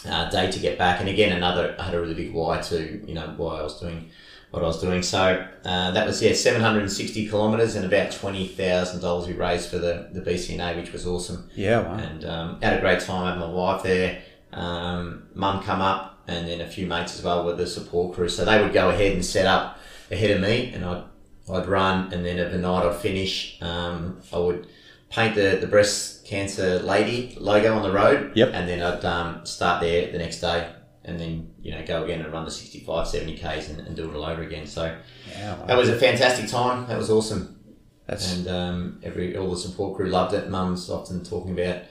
[0.08, 1.00] uh, day to get back.
[1.00, 3.80] And again, another I had a really big why to you know why I was
[3.80, 4.10] doing
[4.52, 5.04] what I was doing.
[5.04, 9.28] So uh, that was yeah, seven hundred and sixty kilometres and about twenty thousand dollars
[9.28, 11.50] we raised for the the BCNA, which was awesome.
[11.56, 11.82] Yeah.
[11.82, 11.94] Wow.
[11.96, 13.28] And um, had a great time.
[13.28, 14.22] had my wife there.
[14.54, 18.30] Um, Mum come up, and then a few mates as well with the support crew.
[18.30, 21.04] So they would go ahead and set up ahead of me, and I'd
[21.52, 23.62] I'd run, and then at the night I'd finish.
[23.62, 24.68] Um, I would
[25.10, 28.32] paint the, the breast cancer lady logo on the road.
[28.36, 28.52] Yep.
[28.54, 30.70] And then I'd um, start there the next day,
[31.06, 34.10] and then you know go again and run the 65, 70 k's and, and do
[34.10, 34.68] it all over again.
[34.68, 34.98] So
[35.32, 35.56] yeah.
[35.56, 35.66] Wow.
[35.68, 36.88] that was a fantastic time.
[36.88, 37.60] That was awesome
[38.08, 40.50] That's and um, every all the support crew loved it.
[40.50, 41.84] Mum's often talking about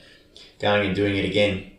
[0.61, 1.71] going and doing it again.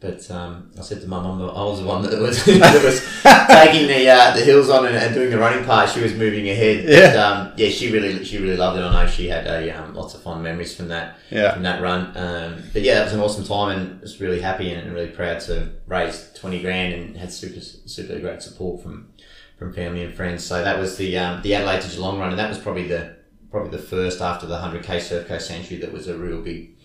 [0.00, 3.00] But um, I said to my Mum, I was the one that was, that was
[3.48, 5.90] taking the uh, the hills on and, and doing the running part.
[5.90, 6.84] She was moving ahead.
[6.88, 7.10] Yeah.
[7.10, 7.68] But, um, yeah.
[7.70, 8.82] She really she really loved it.
[8.82, 11.52] I know she had a, um, lots of fond memories from that Yeah.
[11.52, 12.16] from that run.
[12.16, 15.10] Um, but yeah, that was an awesome time, and was really happy and, and really
[15.10, 19.08] proud to raise twenty grand and had super super great support from
[19.58, 20.44] from family and friends.
[20.44, 23.16] So that was the um, the Adelaide to Geelong run, and that was probably the
[23.50, 26.76] probably the first after the hundred k Surf Coast Century that was a real big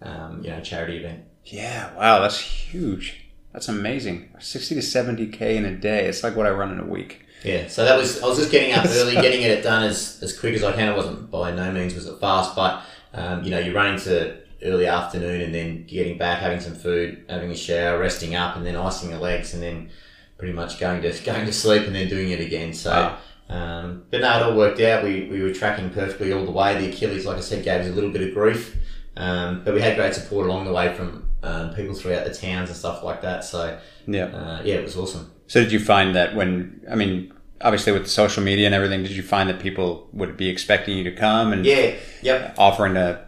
[0.00, 1.24] um, you know charity event.
[1.44, 3.22] Yeah, wow, that's huge.
[3.52, 4.30] That's amazing.
[4.38, 6.06] 60 to 70k in a day.
[6.06, 7.26] It's like what I run in a week.
[7.44, 10.38] Yeah, so that was I was just getting up early, getting it done as, as
[10.38, 10.88] quick as I can.
[10.88, 12.82] It wasn't by no means was it fast, but
[13.14, 17.24] um, you know you're running to early afternoon and then getting back, having some food,
[17.28, 19.90] having a shower, resting up, and then icing the legs, and then
[20.38, 22.72] pretty much going to going to sleep and then doing it again.
[22.72, 22.90] So.
[22.90, 23.18] Wow.
[23.48, 25.04] Um, but no, it all worked out.
[25.04, 26.80] We, we were tracking perfectly all the way.
[26.80, 28.78] The Achilles, like I said, gave us a little bit of grief,
[29.14, 32.68] um, but we had great support along the way from um, people throughout the towns
[32.68, 33.44] and stuff like that.
[33.44, 34.24] So Yeah.
[34.26, 35.30] uh, yeah, it was awesome.
[35.46, 39.12] So did you find that when, I mean, obviously with social media and everything, did
[39.12, 42.54] you find that people would be expecting you to come and Yeah, yep.
[42.58, 43.20] offering to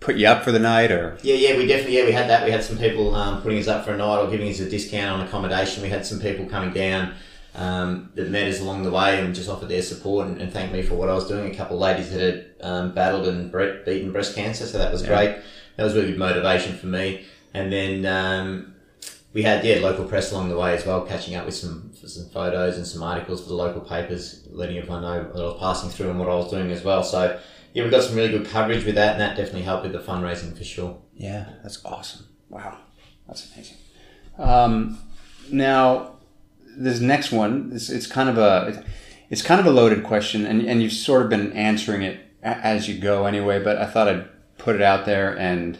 [0.00, 1.18] put you up for the night or?
[1.22, 2.44] Yeah, yeah, we definitely yeah we had that.
[2.44, 4.68] We had some people um, putting us up for a night or giving us a
[4.68, 5.82] discount on accommodation.
[5.82, 7.14] We had some people coming down
[7.54, 10.72] um, that met us along the way and just offered their support and, and thanked
[10.72, 11.52] me for what I was doing.
[11.52, 14.90] A couple of ladies that had um, battled and bre- beaten breast cancer, so that
[14.90, 15.36] was great.
[15.76, 17.24] That was really good motivation for me.
[17.54, 18.74] And then um,
[19.32, 22.28] we had yeah local press along the way as well, catching up with some some
[22.30, 25.90] photos and some articles for the local papers, letting everyone know what I was passing
[25.90, 27.02] through and what I was doing as well.
[27.02, 27.38] So
[27.74, 29.98] yeah, we got some really good coverage with that, and that definitely helped with the
[29.98, 30.98] fundraising for sure.
[31.14, 32.26] Yeah, that's awesome.
[32.50, 32.78] Wow,
[33.26, 33.76] that's amazing.
[34.38, 34.98] Um,
[35.50, 36.16] now,
[36.76, 38.84] this next one, it's, it's kind of a,
[39.30, 42.88] it's kind of a loaded question, and, and you've sort of been answering it as
[42.88, 43.62] you go anyway.
[43.62, 44.28] But I thought I'd
[44.62, 45.78] put it out there and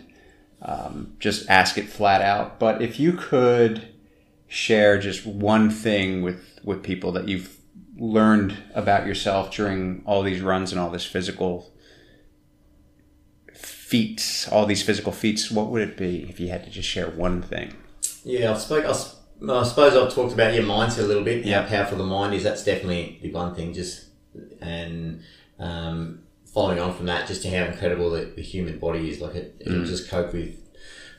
[0.61, 2.59] um, just ask it flat out.
[2.59, 3.89] But if you could
[4.49, 7.57] share just one thing with with people that you've
[7.97, 11.73] learned about yourself during all these runs and all this physical
[13.55, 17.09] feats, all these physical feats, what would it be if you had to just share
[17.11, 17.75] one thing?
[18.25, 18.85] Yeah, I spoke.
[18.85, 19.17] I, s-
[19.49, 21.45] I suppose I've talked about your mindset a little bit.
[21.45, 21.63] Yeah.
[21.63, 22.45] How powerful the mind is.
[22.45, 23.73] That's definitely the one thing.
[23.75, 24.07] Just
[24.61, 25.23] and
[25.59, 26.22] um,
[26.53, 29.21] following on from that, just to how incredible the, the human body is.
[29.21, 30.59] Like it, it'll just cope with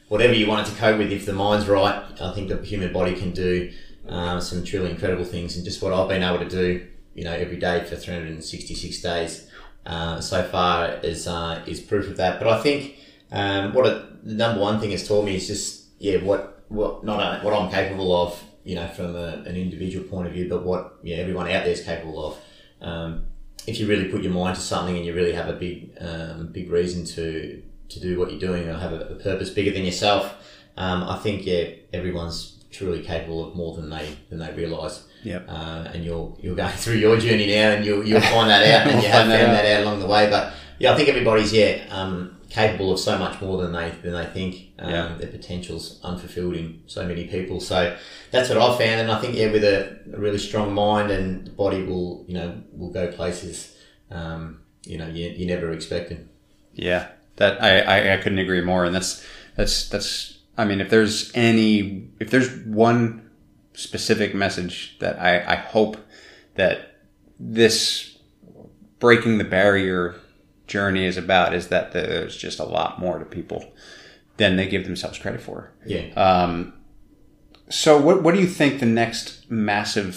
[0.07, 1.11] whatever you want it to cope with.
[1.11, 3.71] If the mind's right, I think the human body can do
[4.07, 5.55] um, some truly incredible things.
[5.55, 9.49] And just what I've been able to do, you know, every day for 366 days
[9.85, 12.39] uh, so far is uh, is proof of that.
[12.39, 12.95] But I think
[13.31, 17.03] um, what it, the number one thing has taught me is just yeah what what
[17.03, 20.47] not only what I'm capable of you know from a, an individual point of view,
[20.49, 22.37] but what yeah everyone out there is capable of.
[22.81, 23.25] Um,
[23.67, 26.47] if you really put your mind to something and you really have a big um,
[26.51, 29.85] big reason to to do what you're doing or have a, a purpose bigger than
[29.85, 30.33] yourself,
[30.77, 35.05] um, I think yeah everyone's truly capable of more than they than they realise.
[35.23, 35.45] Yep.
[35.47, 38.87] Uh, and you're you're going through your journey now, and you'll you'll find that out,
[38.87, 39.51] and We'll you have found out.
[39.53, 40.29] that out along the way.
[40.29, 44.13] But yeah, I think everybody's yeah um, capable of so much more than they than
[44.13, 44.73] they think.
[44.77, 45.15] Um, Yeah.
[45.17, 47.59] Their potential's unfulfilled in so many people.
[47.59, 47.97] So
[48.31, 51.47] that's what I've found, and I think yeah, with a, a really strong mind and
[51.47, 53.75] the body will you know will go places
[54.11, 56.29] um, you know you, you never expected.
[56.73, 59.25] Yeah, that I, I I couldn't agree more, and that's
[59.57, 60.39] that's that's.
[60.55, 63.31] I mean, if there's any, if there's one
[63.73, 65.97] specific message that I I hope
[66.55, 66.97] that
[67.39, 68.19] this
[68.99, 70.15] breaking the barrier
[70.73, 73.61] journey is about is that there's just a lot more to people
[74.37, 75.71] than they give themselves credit for.
[75.85, 76.05] Yeah.
[76.15, 76.73] Um,
[77.69, 80.15] so what what do you think the next massive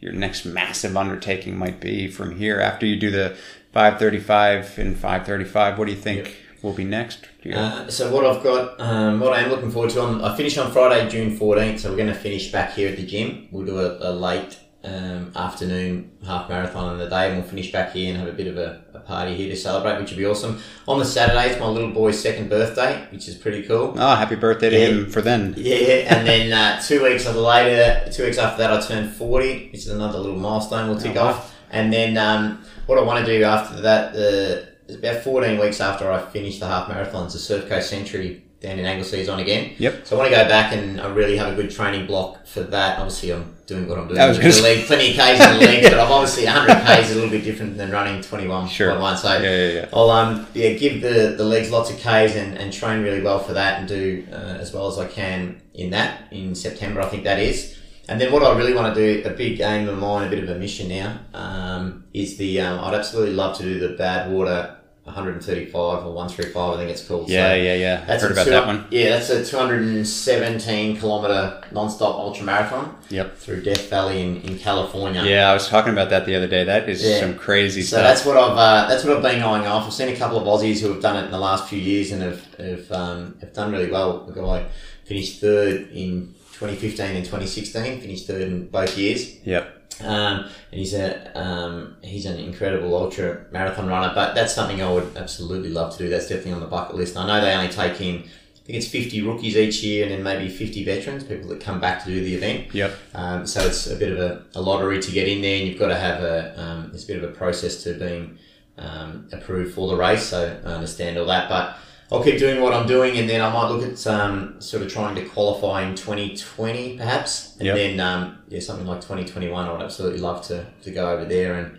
[0.00, 3.28] your next massive undertaking might be from here after you do the
[3.72, 7.20] 535 and 535 what do you think will be next
[7.62, 10.58] Uh, so what I've got, um, what I am looking forward to, on, I finish
[10.58, 11.80] on Friday, June fourteenth.
[11.80, 13.48] So we're going to finish back here at the gym.
[13.52, 17.70] We'll do a, a late um, afternoon half marathon in the day, and we'll finish
[17.70, 20.26] back here and have a bit of a party here to celebrate, which would be
[20.26, 20.60] awesome.
[20.88, 23.94] On the Saturday, it's my little boy's second birthday, which is pretty cool.
[23.96, 24.86] oh happy birthday to Yeah.
[24.86, 28.80] him for then Yeah, and then uh, two weeks later, two weeks after that, I
[28.86, 31.28] turn forty, which is another little milestone we'll tick Oh, wow.
[31.30, 31.54] off.
[31.70, 36.10] And then um, what I want to do after that, uh, about fourteen weeks after
[36.10, 39.72] I finish the half marathons, the Surf Coast Century down in Anglesea is on again.
[39.78, 40.06] Yep.
[40.06, 42.62] So I want to go back and I really have a good training block for
[42.62, 42.98] that.
[42.98, 44.20] Obviously, I'm doing what I'm doing.
[44.20, 46.44] I was with gonna the say- plenty of Ks in the legs, but I've obviously
[46.44, 48.98] 100 Ks is a little bit different than running 21 Sure.
[48.98, 49.16] one.
[49.16, 52.56] So yeah yeah yeah I'll um yeah give the, the legs lots of Ks and,
[52.56, 55.90] and train really well for that and do uh, as well as I can in
[55.90, 57.76] that in September I think that is
[58.08, 60.42] and then what I really want to do a big aim of mine a bit
[60.44, 64.76] of a mission now um, is the um, I'd absolutely love to do the Badwater
[65.06, 68.50] 135 or 135 I think it's called yeah So yeah yeah that's heard about two-
[68.50, 74.40] that one yeah that's a 217 kilometer non-stop ultra marathon yep through Death Valley in,
[74.42, 77.20] in California yeah I was talking about that the other day that is Yeah.
[77.20, 79.86] some crazy So stuff So that's what I've uh, that's what I've been going off.
[79.86, 82.12] I've seen a couple of Aussies who have done it in the last few years
[82.12, 84.24] and have have, um, have done really well.
[84.26, 84.66] The guy
[85.04, 88.00] finished third in 2015 and 2016.
[88.00, 89.36] Finished third in both years.
[89.44, 94.12] yep Um, and he's a um, he's an incredible ultra marathon runner.
[94.14, 96.08] But that's something I would absolutely love to do.
[96.08, 97.16] That's definitely on the bucket list.
[97.16, 98.24] I know they only take in.
[98.24, 101.80] I think it's 50 rookies each year and then maybe 50 veterans, people that come
[101.80, 102.74] back to do the event.
[102.74, 105.68] yep Um, so it's a bit of a, a lottery to get in there, and
[105.68, 108.38] you've got to have a um, there's a bit of a process to being
[108.76, 110.24] um, approved for the race.
[110.24, 111.78] So I understand all that, but
[112.12, 114.92] I'll keep doing what I'm doing, and then I might look at um, sort of
[114.92, 117.76] trying to qualify in 2020, perhaps, and Yep.
[117.76, 119.68] then um, yeah, something like 2021.
[119.68, 121.78] I'd absolutely love to to go over there and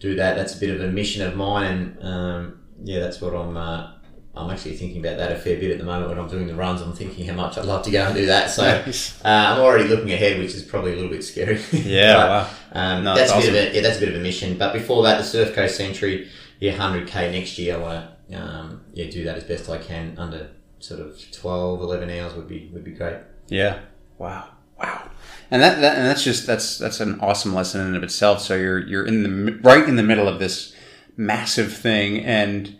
[0.00, 0.36] do that.
[0.36, 3.56] That's a bit of a mission of mine, and um, yeah, that's what I'm.
[3.56, 3.92] Uh,
[4.36, 6.54] I'm actually thinking about that a fair bit at the moment when I'm doing the
[6.54, 6.80] runs.
[6.80, 8.50] I'm thinking how much I'd love to go and do that.
[8.50, 9.20] So Nice.
[9.24, 11.60] uh, I'm already looking ahead, which is probably a little bit scary.
[11.72, 14.10] yeah But, wow um, No, that's that's a bit of a yeah, that's a bit
[14.10, 14.56] of a mission.
[14.56, 16.28] But before that, the Surf Coast Century,
[16.60, 17.74] yeah, hundred k next year.
[17.74, 21.80] I want to um, yeah do that as best I can under sort of 12,
[21.80, 23.18] 11 hours would be would be great.
[23.48, 23.80] Yeah.
[24.18, 24.50] Wow.
[24.78, 25.10] Wow.
[25.50, 28.40] And that, that and that's just that's that's an awesome lesson in and of itself.
[28.40, 30.74] So you're you're in the right in the middle of this
[31.16, 32.78] massive thing, and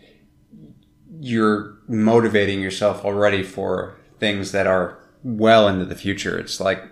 [1.19, 6.37] you're motivating yourself already for things that are well into the future.
[6.37, 6.83] It's like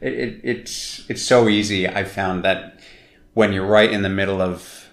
[0.00, 1.86] it, it, it's it's so easy.
[1.86, 2.80] I found that
[3.34, 4.85] when you're right in the middle of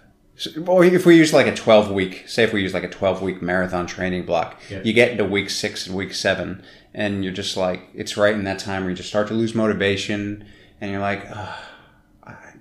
[0.68, 3.22] or if we use like a 12 week say if we use like a 12
[3.22, 4.82] week marathon training block Yeah.
[4.84, 8.44] you get into week six and week seven and you're just like it's right in
[8.46, 10.46] that time where you just start to lose motivation
[10.82, 11.56] and you're like "Ugh,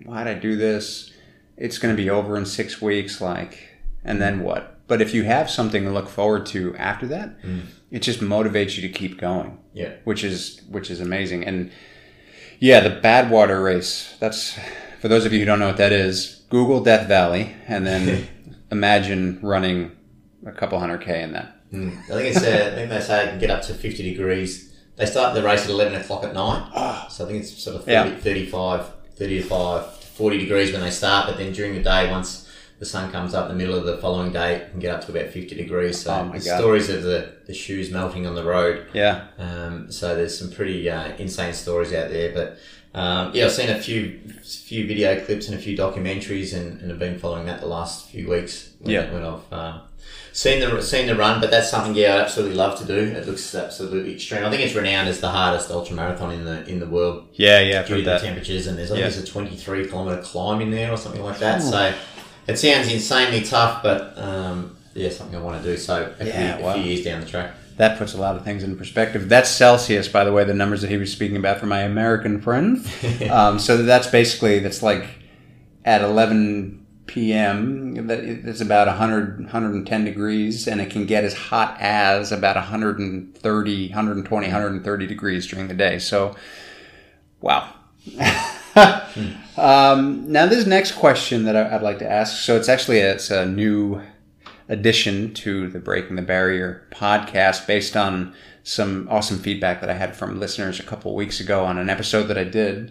[0.05, 1.13] why'd i do this
[1.57, 3.69] it's going to be over in six weeks like
[4.05, 7.63] and then what but if you have something to look forward to after that mm.
[7.91, 11.45] it just motivates you to keep going Yeah, which is which is amazing.
[11.45, 11.71] And
[12.59, 14.15] yeah, the Badwater race.
[14.21, 14.59] That's
[15.01, 16.42] for those of you who don't know what that is.
[16.53, 18.29] Google Death Valley and then
[18.71, 19.91] imagine running
[20.47, 21.57] a couple hundred k in that.
[21.73, 21.99] Mm.
[22.05, 24.71] I think it's uh, I think they say it can get up to fifty degrees.
[24.97, 27.85] They start the race at eleven o'clock at night, so I think it's sort of
[27.87, 28.17] 30, Yeah.
[28.19, 28.87] 35,
[29.17, 31.27] 30 to five, forty degrees when they start.
[31.27, 32.47] But then during the day, once
[32.79, 35.03] the sun comes up in the middle of the following day, it can get up
[35.07, 35.99] to about fifty degrees.
[36.03, 36.59] So Oh my the God.
[36.59, 38.87] stories of the, the shoes melting on the road.
[38.93, 42.31] Yeah, Um, so there's some pretty uh, insane stories out there.
[42.35, 42.59] But
[42.95, 46.91] um, yeah, I've seen a few few video clips and a few documentaries, and, and
[46.91, 48.71] have been following that the last few weeks.
[48.81, 49.13] When, Yeah.
[49.13, 49.79] when I've uh,
[50.33, 52.95] seen the seen the run, but that's something yeah, I'd absolutely love to do.
[52.99, 54.45] It looks absolutely extreme.
[54.45, 57.61] I think it's renowned as the hardest ultra marathon in the in the world yeah,
[57.61, 57.83] yeah.
[57.83, 60.91] Due to the temperatures, and there's I think there's a 23 kilometer climb in there
[60.91, 61.63] or something like that.
[61.63, 61.95] So
[62.47, 65.77] it sounds insanely tough, but um, yeah, something I want to do.
[65.79, 66.71] So a, Yeah, few, wow.
[66.73, 67.55] a few years down the track.
[67.83, 69.29] That puts a lot of things in perspective.
[69.29, 72.41] That's Celsius, by the way, the numbers that he was speaking about for my American
[72.41, 72.89] friends.
[73.29, 75.05] um, so that's basically that's like
[75.85, 78.07] at eleven p.m.
[78.07, 83.89] that it's about 100, 110 degrees, and it can get as hot as about 130,
[83.89, 85.99] 120, 130 degrees during the day.
[85.99, 86.37] So,
[87.41, 87.75] wow.
[89.57, 92.45] um, now, this next question that I, would like to ask.
[92.45, 94.01] So, it's actually a, it's a new
[94.73, 100.17] addition to the Breaking the Barrier podcast based on some awesome feedback that I had
[100.17, 102.91] from listeners a couple weeks ago on an episode that I did.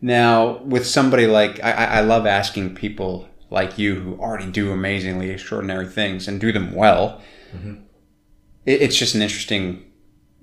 [0.00, 5.28] Now, with somebody like I, I love asking people like you who already do amazingly
[5.30, 7.20] extraordinary things and do them well.
[7.54, 7.82] Mm-hmm.
[8.64, 9.84] It, it's just an interesting.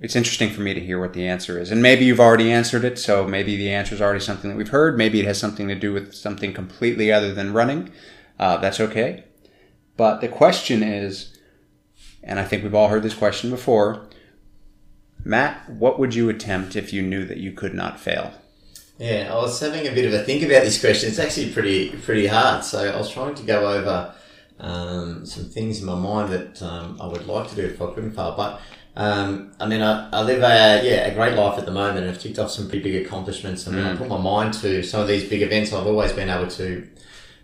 [0.02, 2.84] It's interesting for me to hear what the answer is, and maybe you've already answered
[2.84, 3.00] it.
[3.00, 4.98] So maybe the answer is already something that we've heard.
[4.98, 7.92] Maybe it has something to do with something completely other than running.
[8.38, 9.24] Uh, that's okay.
[9.98, 11.38] But the question is,
[12.24, 14.08] and I think we've all heard this question before
[15.26, 18.32] Matt, what would you attempt if you knew that you could not fail?
[19.00, 21.10] Yeah, I was having a bit of a think about this question.
[21.10, 22.64] It's actually pretty pretty hard.
[22.64, 24.14] So I was trying to go over
[24.60, 27.92] um, some things in my mind that um, I would like to do if I
[27.92, 28.36] couldn't fail.
[28.38, 28.62] But
[28.96, 32.06] um, I mean, I, I live a yeah a great life at the moment.
[32.06, 33.68] And I've ticked off some pretty big accomplishments.
[33.68, 33.94] and mm.
[33.94, 36.88] I put my mind to some of these big events, I've always been able to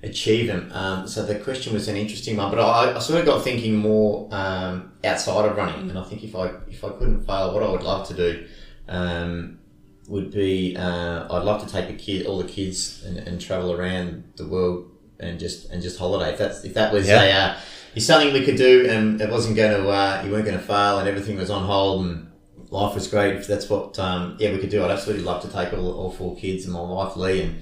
[0.04, 0.72] achieve them.
[0.74, 3.76] Um, so the question was an interesting one, but I, I sort of got thinking
[3.76, 7.64] more um, outside of running, and I think if I if I couldn't fail, what
[7.64, 8.48] I would love to do
[8.88, 9.60] um,
[10.08, 13.72] would be uh, I'd love to take the kid, all the kids, and, and, travel
[13.72, 16.32] around the world and just and just holiday.
[16.32, 17.56] If that's if that was yeah.
[17.96, 20.58] a uh, something we could do, and it wasn't going to uh, you weren't going
[20.58, 22.32] to fail, and everything was on hold, and
[22.72, 23.36] life was great.
[23.36, 26.12] If that's what um, yeah we could do, I'd absolutely love to take all, all
[26.12, 27.62] four kids and my wife Lee and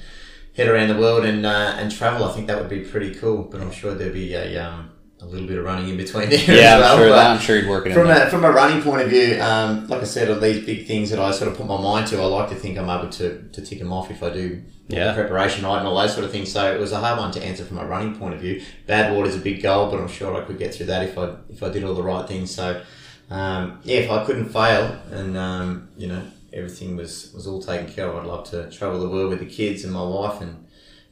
[0.59, 2.23] head around the world and uh, and travel.
[2.27, 3.43] I think that would be pretty cool.
[3.43, 4.91] But I'm sure there'd be a um,
[5.21, 6.39] a little bit of running in between there.
[6.39, 6.97] Yeah, well.
[6.97, 7.13] I'm sure.
[7.13, 9.41] I'm sure you'd work it from a from a running point of view.
[9.41, 12.07] Um, like I said, of these big things that I sort of put my mind
[12.07, 14.61] to, I like to think I'm able to to tick them off if I do.
[14.91, 15.13] Yeah.
[15.13, 16.51] preparation right and all those sort of things.
[16.51, 18.63] So it was a hard one to answer from a running point of view.
[18.87, 21.35] Badwater is a big goal, but I'm sure I could get through that if I
[21.47, 22.49] if I did all the right things.
[22.49, 22.81] So
[23.29, 27.91] um, yeah, if I couldn't fail and um, you know everything was was all taken
[27.91, 30.67] care of, I'd love to travel the world with the kids and my wife and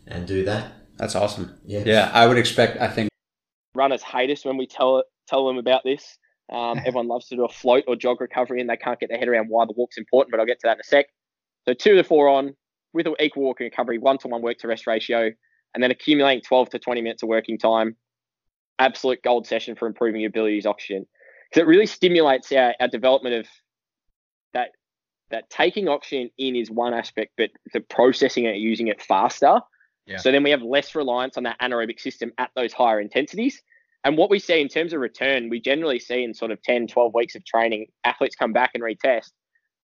[0.08, 0.72] and do that.
[0.98, 1.58] That's awesome.
[1.66, 1.84] Yeah.
[1.86, 2.12] Yeah.
[2.14, 3.10] I would expect, I think.
[3.76, 6.18] Runners hate us when we tell tell them about this.
[6.52, 9.20] Um, everyone loves to do a float or jog recovery and they can't get their
[9.20, 11.08] head around why the walk's important, but I'll get to that in a sec.
[11.68, 12.56] So two to four on
[12.94, 15.32] with an equal walking recovery, one to one work to rest ratio,
[15.74, 17.96] and then accumulating 12 to 20 minutes of working time.
[18.80, 21.06] Absolute gold session for improving your ability to use oxygen.
[21.50, 23.48] Because it really stimulates our, our development of
[24.54, 24.70] that
[25.30, 29.62] that taking oxygen in is one aspect, but the processing it, using it faster
[30.08, 30.18] yeah.
[30.18, 33.62] So then we have less reliance on that anaerobic system at those higher intensities.
[34.04, 36.88] And what we see in terms of return, we generally see in sort of 10,
[36.88, 39.32] 12 weeks of training, athletes come back and retest.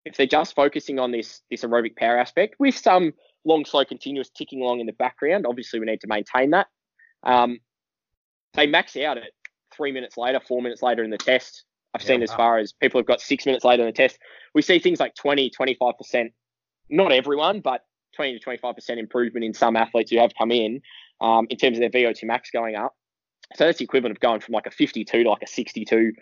[0.05, 3.13] If they're just focusing on this, this aerobic power aspect with some
[3.43, 6.67] long, slow, continuous ticking along in the background, obviously we need to maintain that.
[7.23, 7.59] Um,
[8.53, 9.31] they max out at
[9.75, 11.65] three minutes later, four minutes later in the test.
[11.93, 12.23] I've yeah, seen wow.
[12.23, 14.17] as far as people have got six minutes later in the test.
[14.53, 16.31] We see things like 20, 25%.
[16.89, 17.81] Not everyone, but
[18.15, 20.81] 20 to 25% improvement in some athletes who have come in
[21.21, 22.93] um, in terms of their VO2 max going up.
[23.55, 26.13] So that's the equivalent of going from like a 52 to like a 62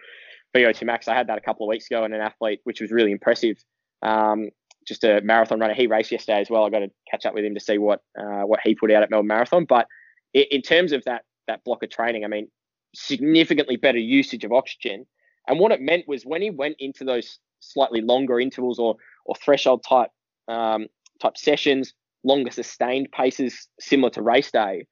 [0.55, 1.07] VO2 max.
[1.07, 3.57] I had that a couple of weeks ago in an athlete, which was really impressive.
[4.01, 4.49] Um,
[4.87, 5.73] just a marathon runner.
[5.73, 6.65] He raced yesterday as well.
[6.65, 9.03] I got to catch up with him to see what uh, what he put out
[9.03, 9.65] at Melbourne Marathon.
[9.65, 9.87] But
[10.33, 12.47] in terms of that that block of training, I mean,
[12.95, 15.05] significantly better usage of oxygen.
[15.47, 19.35] And what it meant was when he went into those slightly longer intervals or or
[19.35, 20.09] threshold type
[20.47, 20.87] um,
[21.21, 24.87] type sessions, longer sustained paces similar to race day,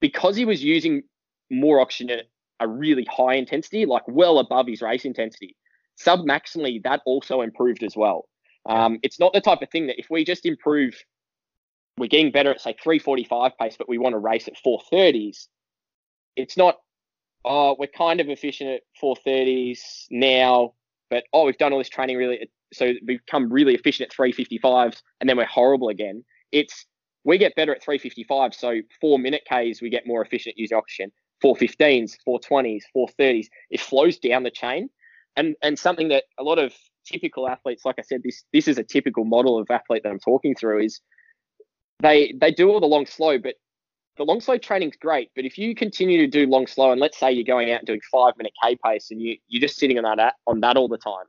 [0.00, 1.02] because he was using
[1.50, 2.26] more oxygen at
[2.60, 5.56] a really high intensity, like well above his race intensity,
[5.96, 8.28] sub maximally, that also improved as well.
[8.66, 10.94] Um, it's not the type of thing that if we just improve,
[11.98, 15.48] we're getting better at say 345 pace, but we want to race at 430s.
[16.36, 16.78] It's not,
[17.44, 20.74] oh, we're kind of efficient at 430s now,
[21.10, 25.00] but oh, we've done all this training really so we've become really efficient at 355s
[25.20, 26.24] and then we're horrible again.
[26.52, 26.86] It's
[27.24, 28.54] we get better at 355.
[28.54, 31.12] So four minute Ks, we get more efficient using oxygen.
[31.42, 33.46] 415s, 420s, 430s.
[33.70, 34.88] It flows down the chain.
[35.36, 36.74] And and something that a lot of
[37.06, 40.20] typical athletes, like I said, this this is a typical model of athlete that I'm
[40.20, 41.00] talking through, is
[42.00, 43.54] they they do all the long slow, but
[44.16, 45.30] the long slow training's great.
[45.34, 47.86] But if you continue to do long slow, and let's say you're going out and
[47.86, 50.88] doing five minute K pace and you you're just sitting on that on that all
[50.88, 51.26] the time,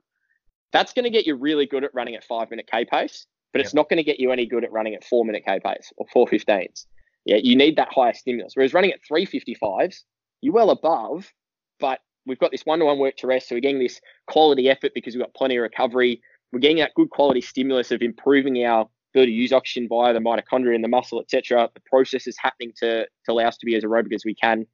[0.72, 3.60] that's going to get you really good at running at five minute K pace, but
[3.60, 5.92] it's not going to get you any good at running at four minute K pace
[5.96, 6.86] or 415s.
[7.24, 8.52] Yeah, you need that higher stimulus.
[8.54, 10.02] Whereas running at 355s,
[10.42, 11.32] you're well above,
[11.80, 13.48] but we've got this one to one work to rest.
[13.48, 16.20] So we're getting this quality effort because we've got plenty of recovery.
[16.52, 20.20] We're getting that good quality stimulus of improving our ability to use oxygen via the
[20.20, 21.68] mitochondria in the muscle, etc.
[21.74, 24.66] The process is happening to, to allow us to be as aerobic as we can.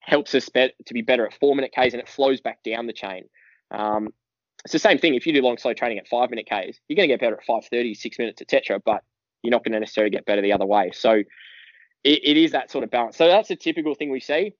[0.00, 2.86] Helps us be, to be better at four minute Ks and it flows back down
[2.86, 3.24] the chain.
[3.70, 4.08] Um,
[4.64, 5.14] it's the same thing.
[5.14, 7.36] If you do long slow training at five minute Ks, you're going to get better
[7.36, 8.80] at 5:30, six minutes, etc.
[8.84, 9.02] But
[9.42, 10.90] you're not going to necessarily get better the other way.
[10.92, 13.16] So it, it is that sort of balance.
[13.16, 14.52] So that's a typical thing we see.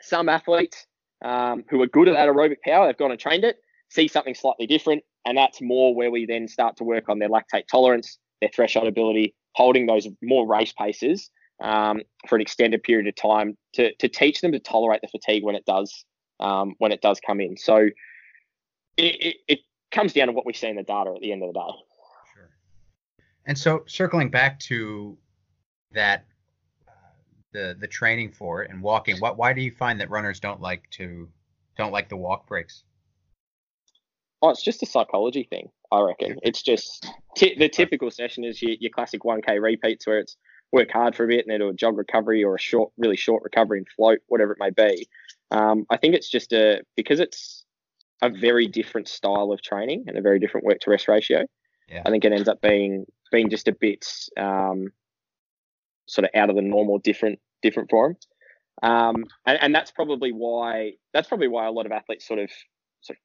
[0.00, 0.86] Some athletes
[1.24, 3.56] um, who are good at that aerobic power, they've gone and trained it,
[3.90, 7.28] see something slightly different, and that's more where we then start to work on their
[7.28, 11.30] lactate tolerance, their threshold ability, holding those more race paces
[11.62, 15.44] um, for an extended period of time to, to teach them to tolerate the fatigue
[15.44, 16.04] when it does
[16.40, 17.56] um, when it does come in.
[17.56, 17.88] So
[18.96, 19.58] it, it, it
[19.90, 21.72] comes down to what we see in the data at the end of the day.
[22.34, 22.50] Sure.
[23.46, 25.16] And so circling back to
[25.92, 26.24] that
[26.86, 26.92] uh,
[27.52, 30.60] the the training for it and walking, what why do you find that runners don't
[30.60, 31.28] like to
[31.76, 32.84] don't like the walk breaks?
[34.40, 36.38] Oh, it's just a psychology thing, I reckon.
[36.42, 40.36] It's just t- the typical session is your, your classic 1K repeats where it's
[40.72, 43.16] work hard for a bit and then do a jog recovery or a short, really
[43.16, 45.08] short recovery and float, whatever it may be.
[45.50, 47.64] Um, I think it's just a because it's
[48.20, 51.44] a very different style of training and a very different work to rest ratio.
[51.88, 52.02] Yeah.
[52.04, 54.92] I think it ends up being being just a bit um,
[56.06, 58.16] sort of out of the normal, different different form.
[58.82, 62.50] Um, and, and that's probably why that's probably why a lot of athletes sort of
[63.00, 63.18] sort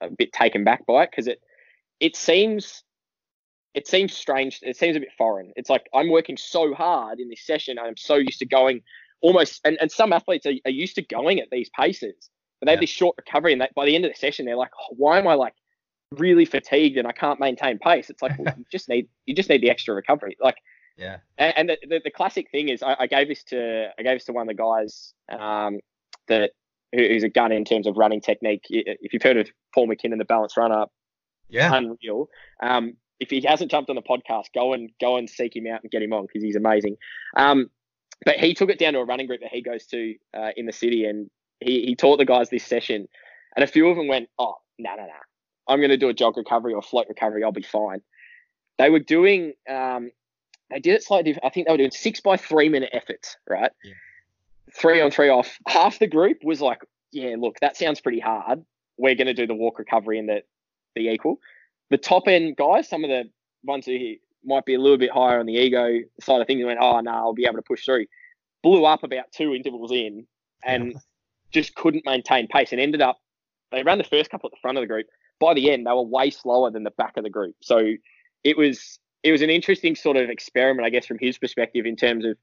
[0.00, 1.40] of a bit taken back by it because it
[2.00, 2.82] it seems
[3.74, 4.60] it seems strange.
[4.62, 5.52] It seems a bit foreign.
[5.56, 7.78] It's like I'm working so hard in this session.
[7.78, 8.82] I'm so used to going
[9.20, 12.30] almost, and, and some athletes are, are used to going at these paces,
[12.60, 14.56] but they have this short recovery, and they, by the end of the session, they're
[14.56, 15.54] like, oh, why am I like
[16.12, 18.10] really fatigued and I can't maintain pace?
[18.10, 20.36] It's like well, you just need you just need the extra recovery.
[20.40, 20.56] Like
[20.96, 21.18] Yeah.
[21.38, 24.16] and, and the, the, the classic thing is, I, I gave this to I gave
[24.16, 25.80] this to one of the guys um,
[26.28, 26.52] that
[26.92, 28.66] who, who's a gun in terms of running technique.
[28.68, 30.84] If you've heard of Paul McKinnon, the balance runner,
[31.54, 31.74] Yeah.
[31.74, 32.28] unreal.
[32.62, 35.80] Um, if he hasn't jumped on the podcast, go and go and seek him out
[35.82, 36.96] and get him on because he's amazing.
[37.36, 37.70] Um,
[38.24, 40.66] but he took it down to a running group that he goes to uh, in
[40.66, 41.30] the city, and
[41.60, 43.08] he he taught the guys this session,
[43.56, 45.12] and a few of them went, "Oh, no, no, no,
[45.68, 47.44] I'm going to do a jog recovery or float recovery.
[47.44, 48.00] I'll be fine."
[48.78, 50.10] They were doing, um,
[50.70, 51.30] they did it slightly.
[51.32, 51.46] different.
[51.46, 53.70] I think they were doing six by three minute efforts, right?
[53.84, 53.92] Yeah.
[54.76, 55.56] Three on, three off.
[55.68, 56.80] Half the group was like,
[57.12, 58.64] "Yeah, look, that sounds pretty hard.
[58.96, 60.42] We're going to do the walk recovery and the
[60.94, 61.38] the equal."
[61.90, 63.24] the top end guys, some of the
[63.62, 64.14] ones who
[64.44, 67.10] might be a little bit higher on the ego side of things, went, oh no,
[67.10, 68.06] I'll be able to push through.
[68.62, 70.26] Blew up about two intervals in
[70.64, 70.96] and
[71.52, 73.18] just couldn't maintain pace and ended up.
[73.70, 75.06] They ran the first couple at the front of the group.
[75.40, 77.56] By the end, they were way slower than the back of the group.
[77.62, 77.92] So
[78.42, 81.96] it was it was an interesting sort of experiment, I guess, from his perspective in
[81.96, 82.36] terms of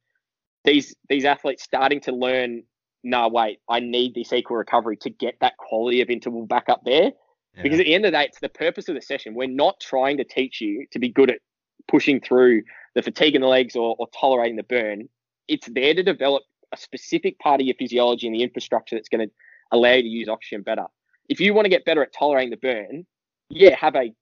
[0.64, 2.64] these these athletes starting to learn.
[3.04, 6.82] No, wait, I need this equal recovery to get that quality of interval back up
[6.86, 7.12] there.
[7.56, 7.64] Yeah.
[7.64, 9.34] Because at the end of the day, it's the purpose of the session.
[9.34, 11.40] We're not trying to teach you to be good at
[11.88, 12.64] pushing through
[12.96, 15.10] the fatigue in the legs or, or tolerating the burn.
[15.48, 19.28] It's there to develop a specific part of your physiology and the infrastructure that's going
[19.28, 19.34] to
[19.72, 20.86] allow you to use oxygen better.
[21.30, 23.06] If you want to get better at tolerating the burn,
[23.50, 24.14] yeah, have a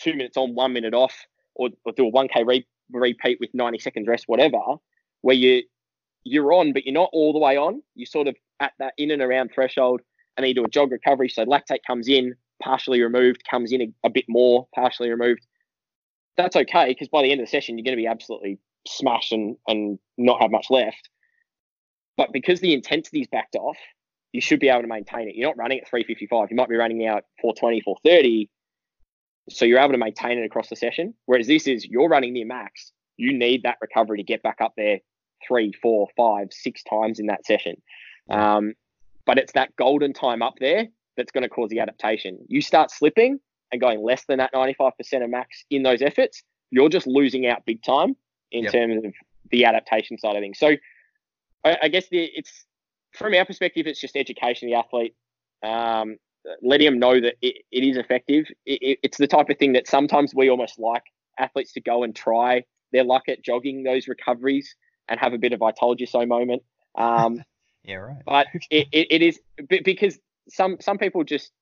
[0.00, 1.14] two minutes on, one minute off,
[1.54, 4.58] or, or do a 1K re- repeat with 90 seconds rest, whatever,
[5.22, 5.62] where you,
[6.24, 7.82] you're on, but you're not all the way on.
[7.94, 10.00] You're sort of at that in and around threshold,
[10.36, 11.28] and then you do a jog recovery.
[11.28, 12.34] So lactate comes in,
[12.64, 15.46] partially removed, comes in a, a bit more, partially removed.
[16.36, 18.58] That's okay because by the end of the session, you're going to be absolutely
[18.88, 21.10] smashed and, and not have much left.
[22.16, 23.76] But because the intensity's backed off,
[24.32, 25.36] you should be able to maintain it.
[25.36, 26.50] You're not running at 355.
[26.50, 28.50] You might be running now at 420, 430.
[29.50, 31.14] So you're able to maintain it across the session.
[31.26, 32.92] Whereas this is you're running near max.
[33.16, 34.98] You need that recovery to get back up there
[35.46, 37.80] three, four, five, six times in that session.
[38.30, 38.72] Um,
[39.26, 42.38] but it's that golden time up there that's going to cause the adaptation.
[42.48, 43.38] You start slipping
[43.72, 44.92] and going less than that 95%
[45.24, 48.16] of max in those efforts, you're just losing out big time
[48.52, 48.72] in Yep.
[48.72, 49.12] terms of
[49.50, 50.58] the adaptation side of things.
[50.58, 50.76] So
[51.64, 52.64] I, I guess the, it's
[53.12, 55.14] from our perspective, it's just education the athlete,
[55.62, 56.16] um,
[56.62, 58.46] letting them know that it, it is effective.
[58.66, 61.04] It, it, it's the type of thing that sometimes we almost like
[61.38, 64.74] athletes to go and try their luck at jogging those recoveries
[65.08, 66.62] and have a bit of I told you so moment.
[66.96, 67.42] Um,
[67.86, 68.22] Yeah, right.
[68.24, 69.38] but it, it, is
[69.68, 70.18] be- because
[70.48, 71.52] some some people just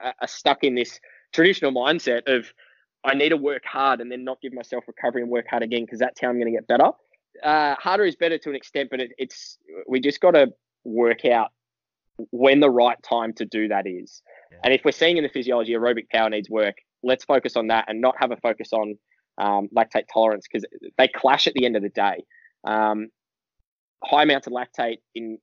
[0.00, 0.98] are stuck in this
[1.32, 2.52] traditional mindset of
[3.04, 5.84] I need to work hard and then not give myself recovery and work hard again
[5.84, 6.90] because that's how I'm going to get better.
[7.42, 9.58] Uh, harder is better to an extent, but it, it's
[9.88, 10.48] we just got to
[10.84, 11.50] work out
[12.30, 14.22] when the right time to do that is.
[14.52, 14.58] Yeah.
[14.64, 17.86] And if we're seeing in the physiology aerobic power needs work, let's focus on that
[17.88, 18.98] and not have a focus on
[19.38, 20.66] um, lactate tolerance because
[20.98, 22.24] they clash at the end of the day.
[22.64, 23.08] Um,
[24.04, 25.38] high amounts of lactate in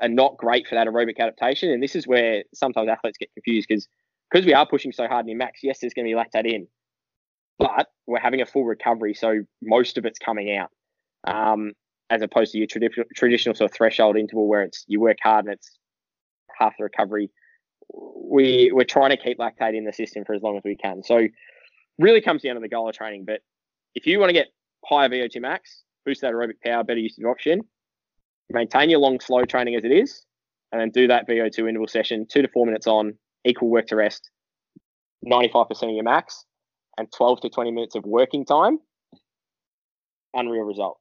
[0.00, 1.70] are not great for that aerobic adaptation.
[1.70, 3.88] And this is where sometimes athletes get confused because
[4.30, 6.66] because we are pushing so hard in max, yes, there's going to be lactate in.
[7.58, 10.70] but we're having a full recovery, so most of it's coming out.
[11.26, 11.72] Um,
[12.10, 15.46] as opposed to your traditional traditional sort of threshold interval where it's you work hard
[15.46, 15.78] and it's
[16.58, 17.30] half the recovery.
[17.92, 21.02] We we're trying to keep lactate in the system for as long as we can.
[21.02, 21.26] So
[21.98, 23.24] really comes down to the goal of training.
[23.24, 23.40] But
[23.94, 24.48] if you want to get
[24.84, 27.62] higher VO2 max, boost that aerobic power, better usage of oxygen,
[28.50, 30.24] maintain your long slow training as it is,
[30.72, 33.14] and then do that VO2 interval session, two to four minutes on,
[33.44, 34.30] equal work to rest,
[35.26, 36.44] 95% of your max,
[36.98, 38.78] and 12 to 20 minutes of working time.
[40.34, 40.98] Unreal result.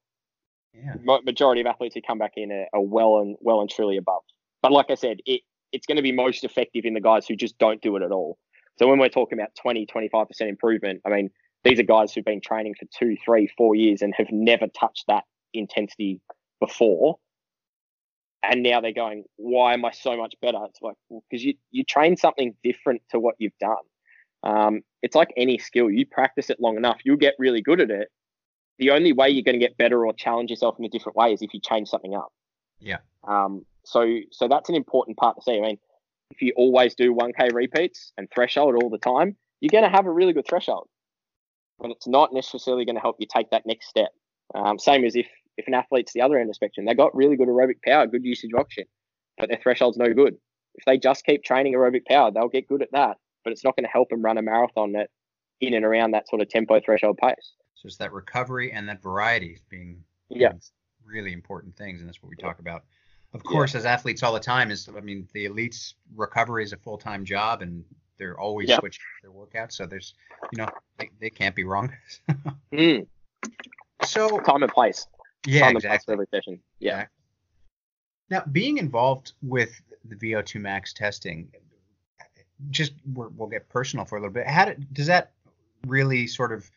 [0.74, 0.96] Yeah.
[1.24, 4.24] Majority of athletes who come back in are, are well and well and truly above.
[4.62, 5.42] But like I said, it
[5.72, 8.12] it's going to be most effective in the guys who just don't do it at
[8.12, 8.38] all.
[8.78, 11.30] So when we're talking about 20, 25% improvement, I mean,
[11.64, 15.06] these are guys who've been training for two, three, four years and have never touched
[15.08, 15.24] that
[15.54, 16.22] intensity
[16.60, 17.18] before.
[18.44, 20.60] And now they're going, why am I so much better?
[20.66, 23.76] It's like, because well, you, you train something different to what you've done.
[24.44, 25.90] Um, it's like any skill.
[25.90, 28.10] You practice it long enough, you'll get really good at it.
[28.80, 31.32] The only way you're going to get better or challenge yourself in a different way
[31.32, 32.34] is if you change something up.
[32.80, 32.98] Yeah.
[33.26, 35.58] Um, so, so that's an important part to see.
[35.58, 35.78] I mean,
[36.32, 40.06] if you always do 1K repeats and threshold all the time, you're going to have
[40.06, 40.90] a really good threshold.
[41.80, 44.10] But it's not necessarily going to help you take that next step.
[44.54, 45.28] Um, same as if
[45.58, 48.08] if an athlete's the other end of the spectrum, they got really good aerobic power,
[48.08, 48.88] good usage of oxygen,
[49.38, 50.36] but their threshold's no good.
[50.76, 53.76] If they just keep training aerobic power, they'll get good at that, but it's not
[53.76, 55.10] going to help them run a marathon at
[55.62, 57.54] in and around that sort of tempo threshold pace.
[57.76, 60.54] So it's that recovery and that variety being yeah
[61.06, 62.84] really important things, and that's what we talk about.
[63.34, 63.80] Of course, yeah.
[63.80, 67.26] as athletes all the time, is I mean the elites recovery is a full time
[67.26, 67.84] job, and
[68.18, 68.80] they're always yeah.
[68.80, 69.74] switching their workouts.
[69.74, 70.14] So there's,
[70.52, 71.92] you know, they, they can't be wrong.
[72.74, 73.06] mm.
[74.06, 75.08] So time and place.
[75.46, 76.14] Yeah, exactly.
[76.14, 76.60] Every session.
[76.80, 77.06] Yeah.
[78.30, 81.52] Now, being involved with the VO2 max testing,
[82.70, 84.48] just we will get personal for a little bit.
[84.48, 85.32] How did, does that
[85.86, 86.70] really sort of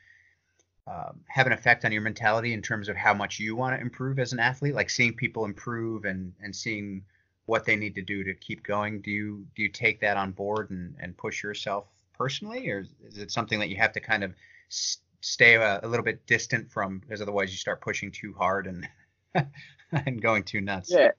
[0.87, 3.81] um, have an effect on your mentality in terms of how much you want to
[3.81, 4.75] improve as an athlete?
[4.75, 7.03] Like seeing people improve and and seeing
[7.47, 9.01] what they need to do to keep going.
[9.01, 11.87] Do you do you take that on board and and push yourself
[12.17, 14.35] personally, or is it something that you have to kind of
[15.21, 18.89] stay a, a, little bit distant from because otherwise you start pushing too hard and
[19.93, 20.91] and going too nuts.
[20.91, 21.11] Yeah.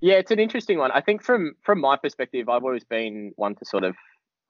[0.00, 0.90] Yeah, it's an interesting one.
[0.90, 3.94] I think from from my perspective, I've always been one to sort of,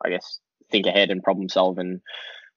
[0.02, 0.40] I guess,
[0.70, 2.00] think ahead and problem solve and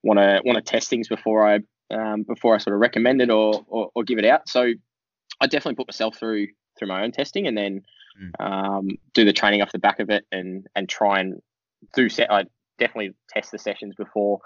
[0.01, 1.59] want to want to test things before I
[1.93, 4.47] um, before I sort of recommend it or, or, or give it out.
[4.47, 4.71] So
[5.41, 6.47] I definitely put myself through
[6.79, 7.81] through my own testing and then
[8.21, 8.45] mm.
[8.45, 11.41] um, do the training off the back of it and and try and
[11.93, 12.31] do set.
[12.31, 12.45] I
[12.79, 14.39] definitely test the sessions before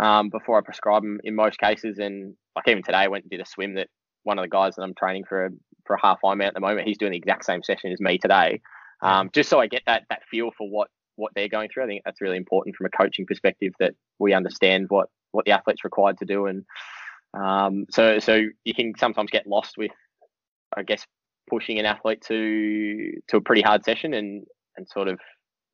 [0.00, 1.98] um, before I prescribe them in most cases.
[1.98, 3.88] And like even today, I went and did a swim that
[4.22, 5.50] one of the guys that I'm training for a,
[5.86, 8.18] for a half Ironman at the moment, he's doing the exact same session as me
[8.18, 8.60] today.
[9.02, 11.84] Um, just so I get that that feel for what what they're going through.
[11.84, 15.52] I think that's really important from a coaching perspective that we understand what what the
[15.52, 16.46] athlete's required to do.
[16.46, 16.64] And
[17.34, 19.92] um, so so you can sometimes get lost with,
[20.76, 21.04] I guess,
[21.48, 24.44] pushing an athlete to to a pretty hard session and
[24.76, 25.18] and sort of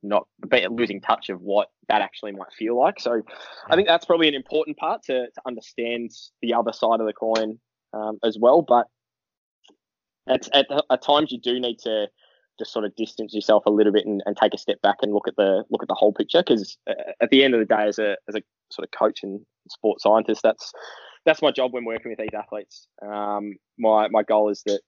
[0.04, 0.26] not
[0.70, 3.00] losing touch of what that actually might feel like.
[3.00, 3.22] So
[3.68, 6.10] I think that's probably an important part to, to understand
[6.42, 7.58] the other side of the coin
[7.92, 8.62] um, as well.
[8.62, 8.86] But
[10.28, 12.06] at, at, at, times you do need to
[12.58, 15.12] just sort of distance yourself a little bit and, and take a step back and
[15.12, 16.78] look at the look at the whole picture because
[17.20, 20.04] at the end of the day as a as a sort of coach and sports
[20.04, 20.72] scientist that's
[21.26, 24.80] that's my job when working with these athletes um, my my goal is that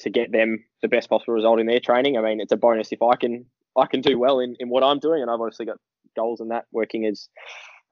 [0.00, 2.90] to get them the best possible result in their training i mean it's a bonus
[2.90, 3.46] if i can
[3.76, 5.78] I can do well in, in what I'm doing, and I've obviously got
[6.16, 7.28] goals in that working as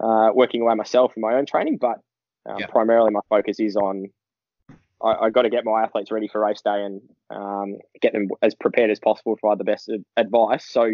[0.01, 1.79] uh, working away myself in my own training.
[1.79, 1.99] But
[2.49, 2.67] um, yeah.
[2.67, 4.07] primarily, my focus is on
[5.03, 8.29] I, I got to get my athletes ready for race day and um, get them
[8.43, 10.69] as prepared as possible, provide the best advice.
[10.69, 10.93] So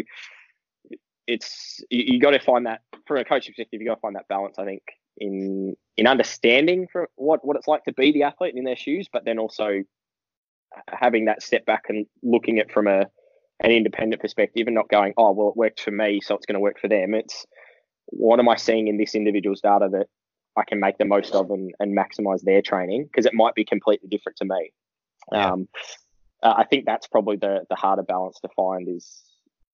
[1.27, 3.81] it's you, you got to find that from a coaching perspective.
[3.81, 4.57] You got to find that balance.
[4.57, 4.83] I think
[5.17, 9.07] in in understanding for what what it's like to be the athlete in their shoes,
[9.11, 9.83] but then also
[10.87, 13.05] having that step back and looking at from a
[13.61, 16.55] an independent perspective and not going, oh, well, it worked for me, so it's going
[16.55, 17.13] to work for them.
[17.13, 17.45] It's
[18.07, 20.07] what am I seeing in this individual's data that
[20.57, 23.65] I can make the most of and, and maximize their training because it might be
[23.65, 24.71] completely different to me.
[25.31, 25.51] Yeah.
[25.51, 25.67] Um,
[26.41, 29.23] uh, I think that's probably the the harder balance to find is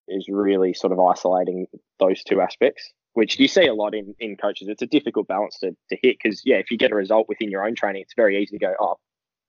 [0.08, 1.68] is really sort of isolating
[2.00, 4.68] those two aspects, which you see a lot in in coaches.
[4.68, 7.52] It's a difficult balance to to hit because yeah, if you get a result within
[7.52, 8.98] your own training, it's very easy to go, oh,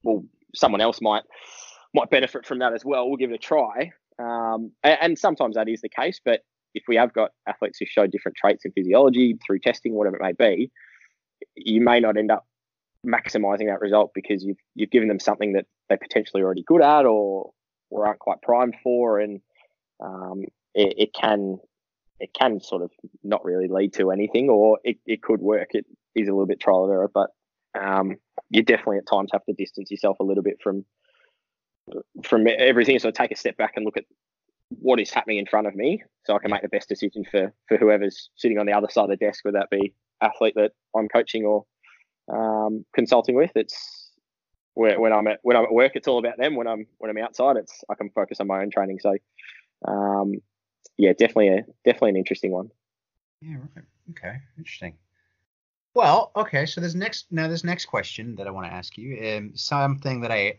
[0.03, 0.23] well,
[0.55, 1.23] someone else might
[1.93, 3.07] might benefit from that as well.
[3.07, 3.91] We'll give it a try.
[4.19, 6.41] Um, and, and, sometimes that is the case, but
[6.73, 10.21] if we have got athletes who show different traits in physiology through testing, whatever it
[10.21, 10.71] may be,
[11.55, 12.45] you may not end up
[13.05, 17.05] maximizing that result because you've you've given them something that they're potentially already good at
[17.05, 17.51] or
[17.89, 19.39] or aren't quite primed for, and
[20.03, 20.43] um,
[20.73, 21.57] it, it, can
[22.19, 22.91] it can sort of
[23.23, 25.69] not really lead to anything, or it, it could work.
[25.71, 27.29] It is a little bit trial and error, but
[27.79, 28.17] um,
[28.49, 30.85] you definitely at times have to distance yourself a little bit from
[32.23, 32.99] from everything.
[32.99, 34.05] So I take a step back and look at
[34.69, 37.53] what is happening in front of me, so I can make the best decision for
[37.67, 40.71] for whoever's sitting on the other side of the desk, whether that be athlete that
[40.95, 41.65] I'm coaching or
[42.31, 43.51] um, consulting with.
[43.55, 44.11] It's
[44.73, 46.55] when I'm at when I'm at work, it's all about them.
[46.55, 48.99] When I'm when I'm outside, it's I can focus on my own training.
[48.99, 49.17] So,
[49.87, 50.35] um,
[50.97, 52.69] yeah, definitely a definitely an interesting one.
[53.41, 53.85] Yeah, right.
[54.11, 54.95] Okay, interesting.
[55.93, 56.65] Well, okay.
[56.67, 60.21] So this next now this next question that I want to ask you, um, something
[60.21, 60.55] that I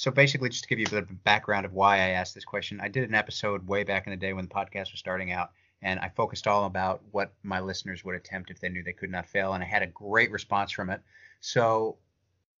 [0.00, 2.46] so basically just to give you a bit of background of why I asked this
[2.46, 5.30] question, I did an episode way back in the day when the podcast was starting
[5.30, 5.50] out,
[5.82, 9.10] and I focused all about what my listeners would attempt if they knew they could
[9.10, 11.02] not fail, and I had a great response from it.
[11.40, 11.98] So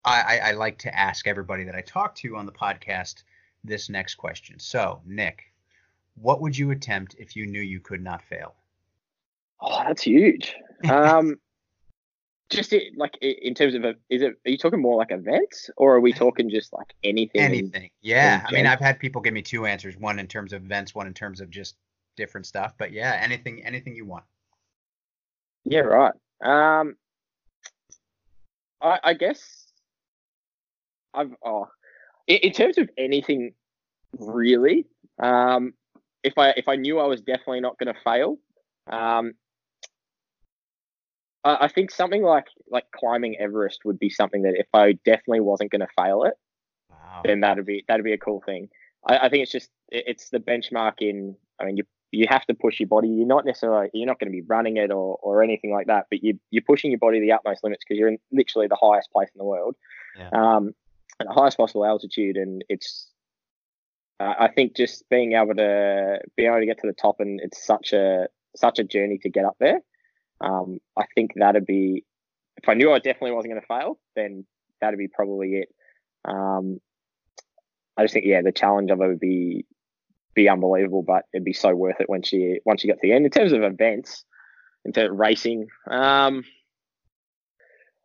[0.04, 3.22] I, I, I like to ask everybody that I talk to on the podcast
[3.64, 4.58] this next question.
[4.58, 5.44] So Nick,
[6.16, 8.54] what would you attempt if you knew you could not fail?
[9.62, 10.54] Oh, that's huge.
[10.90, 11.40] Um,
[12.50, 14.34] just it, like in terms of a, is it?
[14.46, 17.40] Are you talking more like events, or are we talking just like anything?
[17.40, 17.84] Anything.
[17.84, 18.44] In, yeah.
[18.46, 21.06] I mean, I've had people give me two answers: one in terms of events, one
[21.06, 21.76] in terms of just
[22.16, 22.74] different stuff.
[22.76, 24.24] But yeah, anything, anything you want.
[25.64, 25.80] Yeah.
[25.80, 26.14] Right.
[26.42, 26.96] Um.
[28.82, 29.66] I, I guess
[31.14, 31.68] I've oh,
[32.26, 33.54] in, in terms of anything
[34.18, 34.86] really.
[35.18, 35.74] Um,
[36.22, 38.38] if I if I knew I was definitely not going to fail,
[38.86, 39.34] um,
[41.44, 45.70] I think something like like climbing Everest would be something that if I definitely wasn't
[45.70, 46.34] going to fail it,
[46.90, 47.22] wow.
[47.24, 48.68] then that'd be that'd be a cool thing.
[49.06, 51.36] I, I, think it's just it's the benchmark in.
[51.58, 53.08] I mean, you you have to push your body.
[53.08, 56.06] You're not necessarily you're not going to be running it or or anything like that,
[56.10, 58.78] but you you're pushing your body to the utmost limits because you're in literally the
[58.80, 59.76] highest place in the world,
[60.18, 60.28] yeah.
[60.34, 60.74] um,
[61.20, 63.06] at the highest possible altitude, and it's.
[64.18, 67.40] Uh, I think just being able to be able to get to the top and
[67.40, 69.80] it's such a such a journey to get up there
[70.40, 72.04] um, I think that'd be
[72.62, 74.44] if I knew I definitely wasn't going to fail, then
[74.80, 75.68] that'd be probably it.
[76.24, 76.80] Um,
[77.96, 79.66] I just think yeah, the challenge of it would be
[80.34, 83.12] be unbelievable, but it'd be so worth it when she once you got to the
[83.12, 83.24] end.
[83.24, 84.24] In terms of events,
[84.84, 86.44] in terms of racing, um,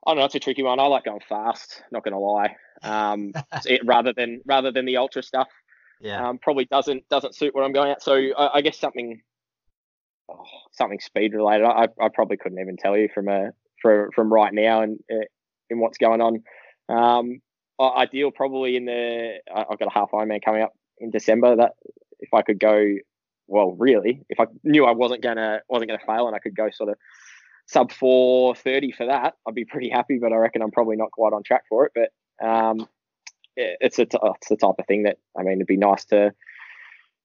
[0.05, 0.25] I don't know.
[0.25, 0.79] It's a tricky one.
[0.79, 1.83] I like going fast.
[1.91, 2.55] Not going to lie.
[2.83, 3.33] Um,
[3.65, 5.49] it, rather than rather than the ultra stuff.
[6.01, 6.27] Yeah.
[6.27, 8.03] Um, probably doesn't doesn't suit what I'm going at.
[8.03, 9.21] So I, I guess something
[10.29, 11.65] oh, something speed related.
[11.65, 13.51] I, I probably couldn't even tell you from a
[13.81, 15.25] from from right now and uh,
[15.69, 16.43] in what's going on.
[16.89, 17.41] Um,
[17.79, 21.55] ideal probably in the I've got a half Ironman coming up in December.
[21.55, 21.73] That
[22.19, 22.95] if I could go,
[23.47, 26.69] well, really, if I knew I wasn't gonna wasn't gonna fail and I could go
[26.71, 26.97] sort of
[27.67, 30.19] sub four thirty for that, I'd be pretty happy.
[30.21, 31.91] But I reckon I'm probably not quite on track for it.
[31.95, 32.87] But um,
[33.55, 36.33] it's a it's the type of thing that I mean, it'd be nice to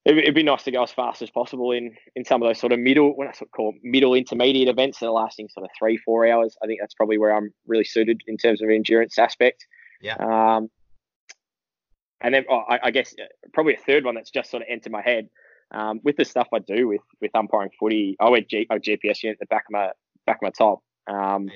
[0.05, 2.71] it'd, be nice to go as fast as possible in in some of those sort
[2.71, 5.69] of middle, what I sort of call middle intermediate events that are lasting sort of
[5.77, 6.57] three, four hours.
[6.63, 9.65] I think that's probably where I'm really suited in terms of endurance aspect.
[10.01, 10.15] Yeah.
[10.15, 10.69] Um,
[12.21, 14.67] and then oh, I, I, guess uh, probably a third one that's just sort of
[14.69, 15.29] entered my head.
[15.73, 19.23] Um, with the stuff I do with with umpiring footy, I wear G, a GPS
[19.23, 19.91] unit at the back of my
[20.25, 20.79] back of my top.
[21.07, 21.53] Um, yeah.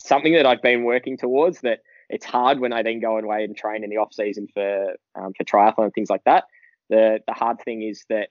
[0.00, 3.56] Something that I've been working towards that it's hard when I then go away and
[3.56, 6.44] train in the off season for um, for triathlon and things like that.
[6.88, 8.28] The the hard thing is that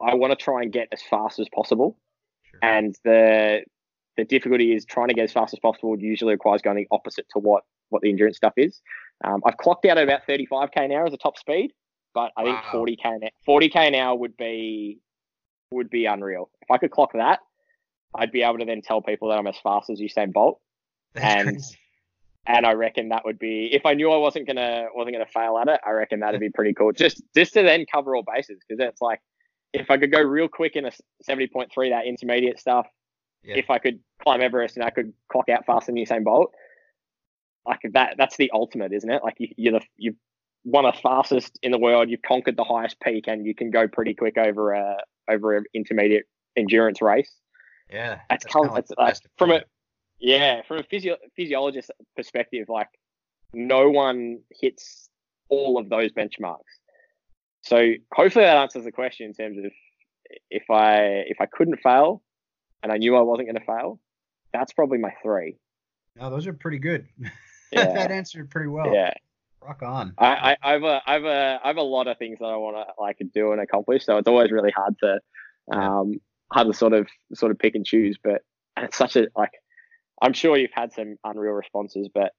[0.00, 1.98] I want to try and get as fast as possible,
[2.50, 2.60] sure.
[2.62, 3.62] and the
[4.16, 7.26] the difficulty is trying to get as fast as possible usually requires going the opposite
[7.30, 8.80] to what what the endurance stuff is.
[9.24, 11.72] Um, I've clocked out at about 35k an hour as a top speed,
[12.14, 12.62] but I wow.
[12.72, 14.98] think 40k an 40k an hour would be
[15.70, 16.50] would be unreal.
[16.62, 17.40] If I could clock that,
[18.14, 20.60] I'd be able to then tell people that I'm as fast as Usain Bolt.
[21.14, 21.76] That's and crazy
[22.46, 25.58] and I reckon that would be if I knew I wasn't gonna wasn't gonna fail
[25.58, 25.80] at it.
[25.86, 26.92] I reckon that'd be pretty cool.
[26.92, 29.20] Just just to then cover all bases because it's like
[29.72, 30.92] if I could go real quick in a
[31.22, 32.86] seventy point three that intermediate stuff.
[33.42, 33.56] Yeah.
[33.56, 36.52] If I could climb Everest and I could clock out faster than Usain Bolt,
[37.64, 39.22] like that that's the ultimate, isn't it?
[39.22, 40.16] Like you, you're the you
[40.64, 42.10] one of the fastest in the world.
[42.10, 44.96] You've conquered the highest peak, and you can go pretty quick over a
[45.30, 46.24] over an intermediate
[46.56, 47.32] endurance race.
[47.88, 49.62] Yeah, that's, that's kind of like, like from a
[50.18, 52.88] yeah, from a physio- physiologist perspective, like
[53.52, 55.08] no one hits
[55.48, 56.58] all of those benchmarks.
[57.62, 59.72] So hopefully that answers the question in terms of
[60.50, 62.22] if I if I couldn't fail
[62.82, 64.00] and I knew I wasn't going to fail,
[64.52, 65.58] that's probably my three.
[66.14, 67.06] No, those are pretty good.
[67.72, 67.92] Yeah.
[67.94, 68.94] that answered pretty well.
[68.94, 69.12] Yeah.
[69.60, 70.14] Rock on.
[70.18, 72.76] I, I, have a I've a I have a lot of things that I want
[72.76, 74.06] to like do and accomplish.
[74.06, 75.20] So it's always really hard to
[75.76, 76.20] um
[76.52, 78.16] hard to sort of sort of pick and choose.
[78.22, 78.42] But
[78.76, 79.50] it's such a like
[80.20, 82.32] I'm sure you've had some unreal responses, but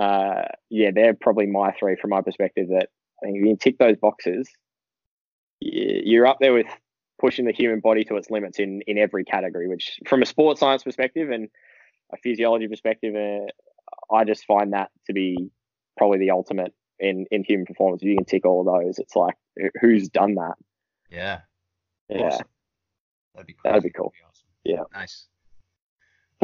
[0.00, 2.68] uh, yeah, they're probably my three from my perspective.
[2.68, 2.88] That
[3.22, 4.48] I think if you tick those boxes,
[5.60, 6.66] you're up there with
[7.20, 9.68] pushing the human body to its limits in in every category.
[9.68, 11.48] Which, from a sports science perspective, and
[12.12, 15.50] a physiology perspective, uh, I just find that to be
[15.96, 18.02] probably the ultimate in in human performance.
[18.02, 19.34] If you can tick all of those, it's like
[19.80, 20.54] who's done that?
[21.10, 21.40] Yeah.
[22.08, 22.46] Yeah, Awesome.
[23.34, 23.60] That'd be cool.
[23.64, 24.12] That'd be cool.
[24.28, 24.46] awesome.
[24.62, 24.82] Yeah.
[24.92, 25.26] Nice.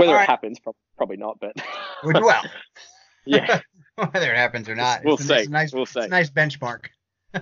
[0.01, 1.53] Whether All it happens, prob- probably not, but
[2.05, 2.43] Well, well,
[3.27, 3.61] yeah,
[3.95, 5.49] whether it happens or not, We'll it's, a, it's see.
[5.49, 6.09] a nice, We'll it's a see.
[6.09, 6.87] nice benchmark.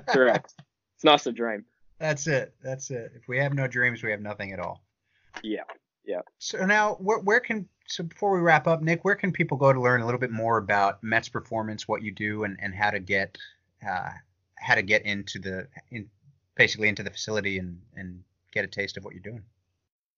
[0.08, 0.54] correct.
[0.96, 1.64] It's nice to dream.
[1.98, 2.54] That's it.
[2.62, 3.12] That's it.
[3.16, 4.82] If we have no dreams, we have nothing at all.
[5.42, 5.62] Yeah.
[6.04, 6.20] Yeah.
[6.38, 9.72] So now, where, where can so before we wrap up, Nick, where can people go
[9.72, 12.90] to learn a little bit more about Mets performance, what you do, and, and how
[12.90, 13.36] to get
[13.88, 14.10] uh,
[14.56, 16.08] how to get into the in
[16.54, 19.42] basically into the facility and and get a taste of what you're doing.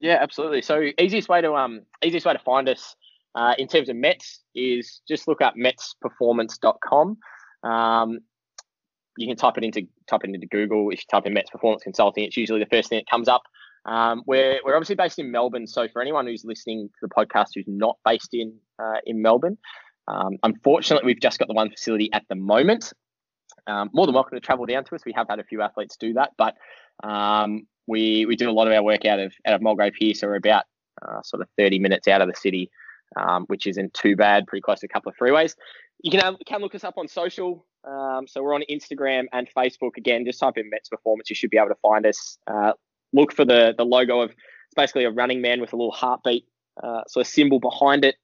[0.00, 0.62] Yeah, absolutely.
[0.62, 2.96] So easiest way to um easiest way to find us
[3.34, 7.18] uh, in terms of Mets is just look up metsperformance.com.
[7.62, 8.18] Um,
[9.16, 10.90] you can type it into type it into Google.
[10.90, 13.42] If you type in Mets Performance Consulting, it's usually the first thing that comes up.
[13.84, 17.48] Um, we're we're obviously based in Melbourne, so for anyone who's listening to the podcast
[17.54, 19.58] who's not based in uh, in Melbourne,
[20.08, 22.92] um, unfortunately we've just got the one facility at the moment.
[23.66, 25.02] Um, more than welcome to travel down to us.
[25.04, 26.56] We have had a few athletes do that, but
[27.04, 30.14] um, we we do a lot of our work out of out of Mulgrave here,
[30.14, 30.64] so we're about
[31.06, 32.70] uh, sort of 30 minutes out of the city,
[33.16, 34.46] um, which isn't too bad.
[34.46, 35.54] Pretty close to a couple of freeways.
[36.02, 37.66] You can have, can look us up on social.
[37.84, 39.96] Um, so we're on Instagram and Facebook.
[39.96, 41.30] Again, just type in Mets Performance.
[41.30, 42.38] You should be able to find us.
[42.46, 42.72] Uh,
[43.12, 46.46] look for the the logo of it's basically a running man with a little heartbeat,
[46.82, 48.16] uh, so a symbol behind it.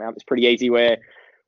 [0.00, 0.70] Um, it's pretty easy.
[0.70, 0.98] Where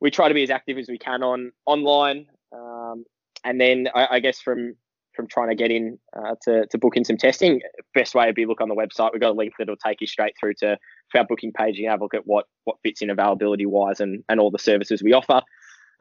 [0.01, 3.05] we try to be as active as we can on online, um,
[3.45, 4.77] and then I, I guess from
[5.15, 7.61] from trying to get in uh, to, to book in some testing,
[7.95, 9.11] best way would be look on the website.
[9.13, 10.77] We've got a link that'll take you straight through to,
[11.13, 11.77] to our booking page.
[11.77, 14.51] You can have a look at what what fits in availability wise and, and all
[14.51, 15.43] the services we offer.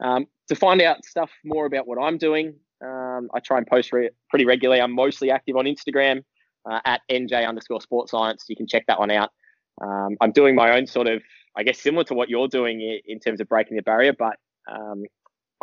[0.02, 2.54] Um, to find out stuff more about what I'm doing,
[2.84, 4.80] um, I try and post re- pretty regularly.
[4.80, 6.22] I'm mostly active on Instagram
[6.68, 8.44] uh, at nj underscore sports science.
[8.48, 9.30] You can check that one out.
[9.82, 11.22] Um, I'm doing my own sort of,
[11.56, 14.36] I guess, similar to what you're doing i- in terms of breaking the barrier, but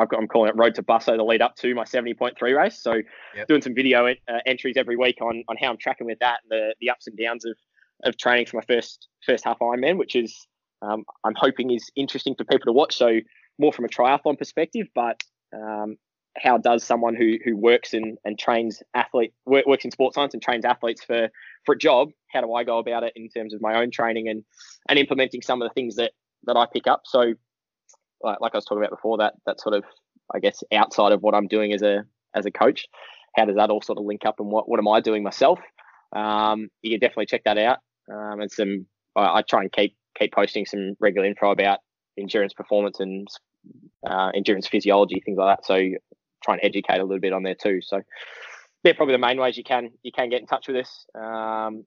[0.02, 2.82] I've got, I'm calling it Road to Busso to lead up to my 70.3 race.
[2.82, 3.02] So
[3.36, 3.48] Yep.
[3.48, 4.14] doing some video uh,
[4.46, 7.18] entries every week on, on how I'm tracking with that and the, the ups and
[7.18, 7.56] downs of,
[8.04, 10.48] of training for my first first half Ironman, which is
[10.82, 12.98] um, I'm hoping is interesting for people to watch.
[12.98, 13.20] So
[13.60, 15.22] more from a triathlon perspective, but
[15.54, 15.98] um,
[16.38, 20.34] how does someone who who works in and trains athlete work, works in sports science
[20.34, 21.30] and trains athletes for
[21.66, 22.10] for a job?
[22.34, 24.44] How do I go about it in terms of my own training and
[24.90, 26.12] and implementing some of the things that
[26.46, 27.02] that I pick up?
[27.06, 27.34] So
[28.24, 29.84] like, like I was talking about before, that that sort of
[30.34, 32.04] I guess outside of what I'm doing as a
[32.36, 32.88] as a coach,
[33.36, 35.60] how does that all sort of link up and what what am I doing myself?
[36.16, 37.80] Um, you can definitely check that out.
[38.12, 41.80] Um, and some I, I try and keep keep posting some regular info about
[42.18, 43.28] endurance performance and
[44.08, 45.66] uh, endurance physiology, things like that.
[45.66, 45.76] So
[46.44, 47.80] try and educate a little bit on there too.
[47.82, 48.02] So
[48.84, 51.06] they're probably the main ways you can you can get in touch with us.
[51.16, 51.86] Um,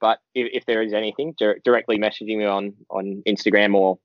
[0.00, 3.98] but if, if there is anything, dir- directly messaging me on on Instagram or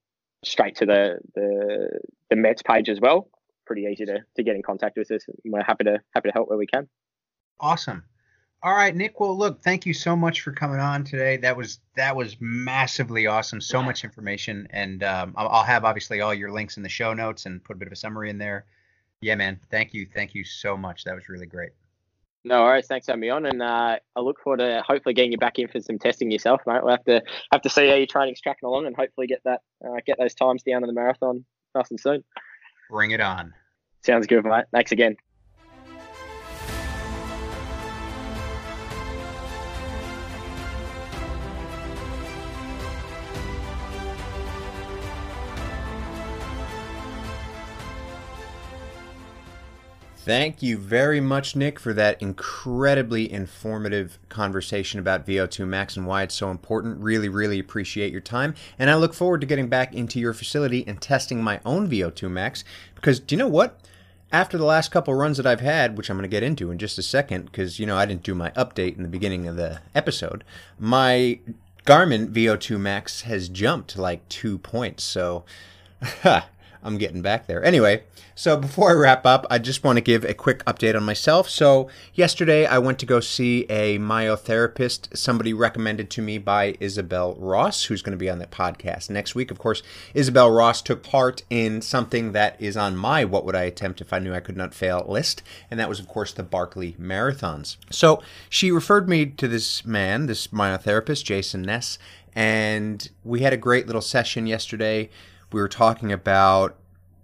[0.43, 3.29] straight to the the the Mets page as well.
[3.65, 5.25] Pretty easy to, to get in contact with us.
[5.45, 6.87] We're happy to happy to help where we can.
[7.59, 8.03] Awesome.
[8.63, 9.19] All right, Nick.
[9.19, 11.37] Well, look, thank you so much for coming on today.
[11.37, 13.59] That was that was massively awesome.
[13.59, 17.13] So much information, and um, I'll, I'll have obviously all your links in the show
[17.13, 18.65] notes and put a bit of a summary in there.
[19.21, 19.59] Yeah, man.
[19.69, 20.07] Thank you.
[20.13, 21.03] Thank you so much.
[21.05, 21.71] That was really great.
[22.43, 22.87] No worries.
[22.87, 25.59] Thanks for having me on, and uh, I look forward to hopefully getting you back
[25.59, 26.81] in for some testing yourself, mate.
[26.81, 27.21] We'll have to
[27.51, 30.33] have to see how your training's tracking along, and hopefully get that uh, get those
[30.33, 32.23] times down in the marathon nice and soon.
[32.89, 33.53] Bring it on.
[34.03, 34.65] Sounds good, mate.
[34.73, 35.15] Thanks again.
[50.23, 56.21] Thank you very much, Nick, for that incredibly informative conversation about VO2 Max and why
[56.21, 57.01] it's so important.
[57.01, 58.53] Really, really appreciate your time.
[58.77, 62.29] And I look forward to getting back into your facility and testing my own VO2
[62.29, 62.63] Max.
[62.93, 63.79] Because do you know what?
[64.31, 66.77] After the last couple runs that I've had, which I'm going to get into in
[66.77, 69.55] just a second, because, you know, I didn't do my update in the beginning of
[69.55, 70.43] the episode,
[70.77, 71.39] my
[71.87, 75.03] Garmin VO2 Max has jumped like two points.
[75.03, 75.45] So,
[76.83, 77.63] I'm getting back there.
[77.63, 78.03] Anyway,
[78.35, 81.49] so before I wrap up, I just want to give a quick update on myself.
[81.49, 87.35] So, yesterday I went to go see a myotherapist, somebody recommended to me by Isabel
[87.35, 89.51] Ross, who's going to be on the podcast next week.
[89.51, 93.63] Of course, Isabel Ross took part in something that is on my What Would I
[93.63, 96.43] Attempt If I Knew I Could Not Fail list, and that was, of course, the
[96.43, 97.77] Barkley Marathons.
[97.91, 101.99] So, she referred me to this man, this myotherapist, Jason Ness,
[102.33, 105.09] and we had a great little session yesterday
[105.51, 106.77] we were talking about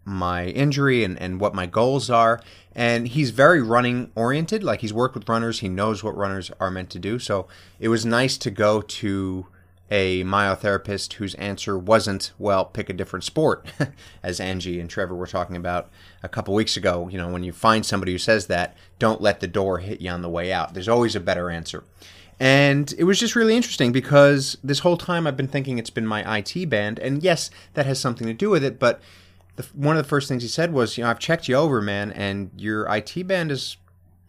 [0.07, 2.41] my injury and, and what my goals are.
[2.73, 4.63] And he's very running oriented.
[4.63, 7.19] Like he's worked with runners, he knows what runners are meant to do.
[7.19, 7.47] So
[7.79, 9.47] it was nice to go to
[9.89, 13.67] a myotherapist whose answer wasn't, well, pick a different sport,
[14.23, 15.89] as Angie and Trevor were talking about
[16.21, 17.07] a couple weeks ago.
[17.07, 20.09] You know, when you find somebody who says that, don't let the door hit you
[20.09, 20.73] on the way out.
[20.73, 21.83] There's always a better answer.
[22.39, 26.05] And it was just really interesting because this whole time I've been thinking it's been
[26.05, 26.99] my IT band.
[26.99, 28.77] And yes, that has something to do with it.
[28.77, 29.01] But
[29.55, 31.81] the, one of the first things he said was, you know, I've checked you over,
[31.81, 33.77] man, and your IT band is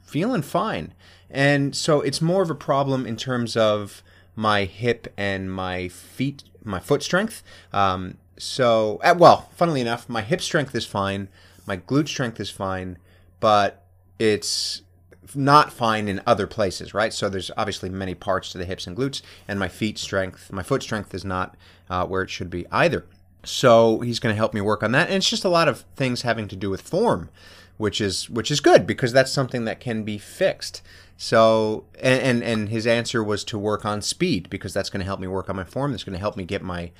[0.02, 0.94] feeling fine.
[1.30, 4.02] And so it's more of a problem in terms of
[4.34, 7.42] my hip and my feet, my foot strength.
[7.72, 11.28] Um, so, uh, well, funnily enough, my hip strength is fine,
[11.66, 12.96] my glute strength is fine,
[13.40, 13.84] but
[14.18, 14.82] it's
[15.34, 17.12] not fine in other places, right?
[17.12, 20.62] So there's obviously many parts to the hips and glutes, and my feet strength, my
[20.62, 21.56] foot strength is not
[21.90, 23.04] uh, where it should be either.
[23.44, 25.80] So he's going to help me work on that, and it's just a lot of
[25.96, 27.30] things having to do with form,
[27.76, 30.82] which is which is good because that's something that can be fixed.
[31.16, 35.06] So and and, and his answer was to work on speed because that's going to
[35.06, 35.92] help me work on my form.
[35.92, 36.90] That's going to help me get my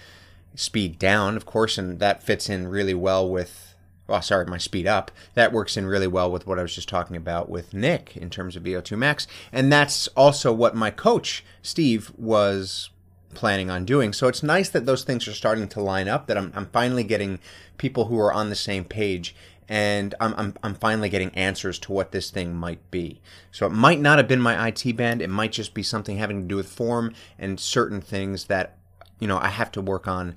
[0.55, 3.68] speed down, of course, and that fits in really well with
[4.09, 5.11] oh, sorry, my speed up.
[5.35, 8.31] That works in really well with what I was just talking about with Nick in
[8.31, 9.27] terms of VO2 max.
[9.53, 12.91] And that's also what my coach, Steve, was
[13.35, 14.13] planning on doing.
[14.13, 17.05] So it's nice that those things are starting to line up, that I'm, I'm finally
[17.05, 17.39] getting
[17.77, 19.35] people who are on the same page.
[19.69, 23.21] And I'm, I'm, I'm finally getting answers to what this thing might be.
[23.53, 25.21] So it might not have been my IT band.
[25.21, 28.79] It might just be something having to do with form and certain things that,
[29.19, 30.37] you know, I have to work on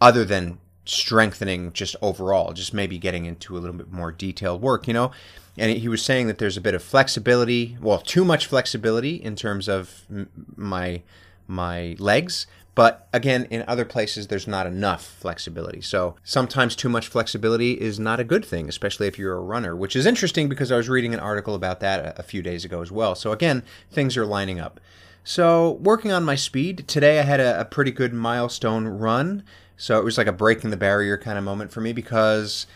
[0.00, 4.86] other than strengthening just overall, just maybe getting into a little bit more detailed work,
[4.86, 5.10] you know?
[5.58, 9.36] And he was saying that there's a bit of flexibility, well, too much flexibility in
[9.36, 11.02] terms of m- my
[11.48, 15.80] my legs, but again, in other places there's not enough flexibility.
[15.80, 19.74] So, sometimes too much flexibility is not a good thing, especially if you're a runner,
[19.74, 22.82] which is interesting because I was reading an article about that a, few days ago
[22.82, 23.14] as well.
[23.14, 24.78] So, again, things are lining up.
[25.24, 29.42] So, working on my speed, today I had a, a pretty good milestone run.
[29.76, 32.66] So it was like a breaking the barrier kind of moment for me because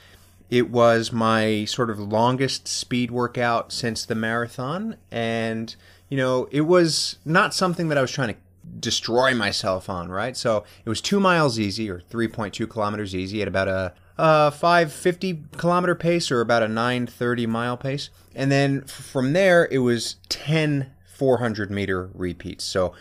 [0.50, 4.96] it was my sort of longest speed workout since the marathon.
[5.10, 5.74] And,
[6.08, 8.40] you know, it was not something that I was trying to
[8.78, 10.36] destroy myself on, right?
[10.36, 15.44] So it was two miles easy or 3.2 kilometers easy at about a, a 550
[15.56, 18.10] kilometer pace or about a 930 mile pace.
[18.34, 20.90] And then from there, it was 10
[21.20, 22.64] 400 meter repeats.
[22.64, 22.94] So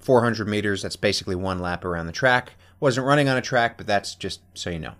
[0.00, 2.54] 400 meters, that's basically one lap around the track.
[2.80, 4.94] Wasn't running on a track, but that's just so you know.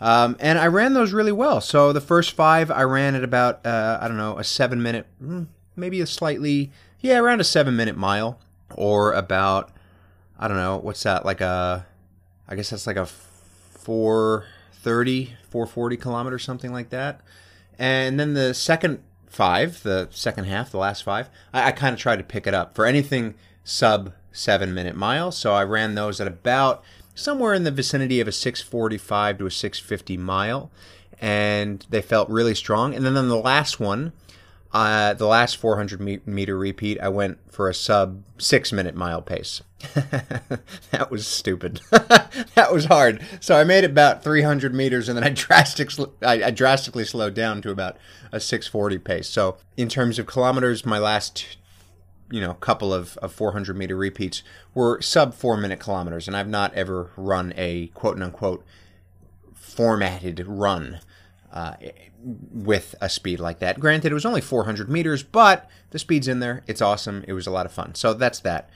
[0.00, 1.60] Um, and I ran those really well.
[1.60, 5.06] So the first five I ran at about uh, I don't know a seven minute,
[5.18, 5.44] hmm,
[5.76, 8.40] maybe a slightly yeah around a seven minute mile,
[8.74, 9.70] or about
[10.38, 11.86] I don't know what's that like a
[12.48, 17.20] I guess that's like a 430 440 kilometer something like that.
[17.78, 22.00] And then the second five, the second half, the last five, I, I kind of
[22.00, 25.30] tried to pick it up for anything sub seven minute mile.
[25.30, 26.82] So I ran those at about
[27.14, 30.70] somewhere in the vicinity of a 645 to a 650 mile,
[31.20, 32.94] and they felt really strong.
[32.94, 34.12] And then on the last one,
[34.72, 39.62] uh, the last 400 meter repeat, I went for a sub six minute mile pace.
[40.90, 41.80] that was stupid.
[41.90, 43.20] that was hard.
[43.40, 47.60] So I made about 300 meters, and then I drastically, I, I drastically slowed down
[47.62, 47.98] to about
[48.30, 49.28] a 640 pace.
[49.28, 51.58] So in terms of kilometers, my last
[52.32, 54.42] you know a couple of, of 400 meter repeats
[54.74, 56.26] were sub four minute kilometers.
[56.26, 58.64] And i've not ever run a quote unquote
[59.54, 61.00] formatted run
[61.52, 61.74] uh,
[62.24, 63.78] with a speed like that.
[63.78, 66.62] Granted it was only 400 meters but the speed's in there.
[66.66, 67.24] It's awesome.
[67.28, 67.94] It was a lot of fun.
[67.94, 68.70] So that's that.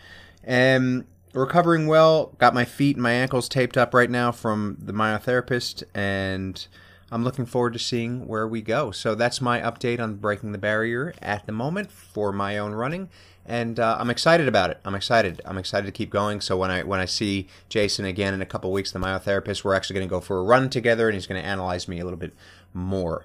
[0.44, 4.92] And recovering well got my feet and my ankles taped up right now from the
[4.92, 6.66] myotherapist and
[7.10, 8.90] I'm looking forward to seeing where we go.
[8.90, 13.08] So that's my update on breaking the barrier at the moment for my own running
[13.48, 14.80] and uh, I'm excited about it.
[14.84, 15.40] I'm excited.
[15.44, 16.40] I'm excited to keep going.
[16.40, 19.74] So when I when I see Jason again in a couple weeks, the myotherapist, we're
[19.74, 22.04] actually going to go for a run together, and he's going to analyze me a
[22.04, 22.34] little bit
[22.74, 23.24] more.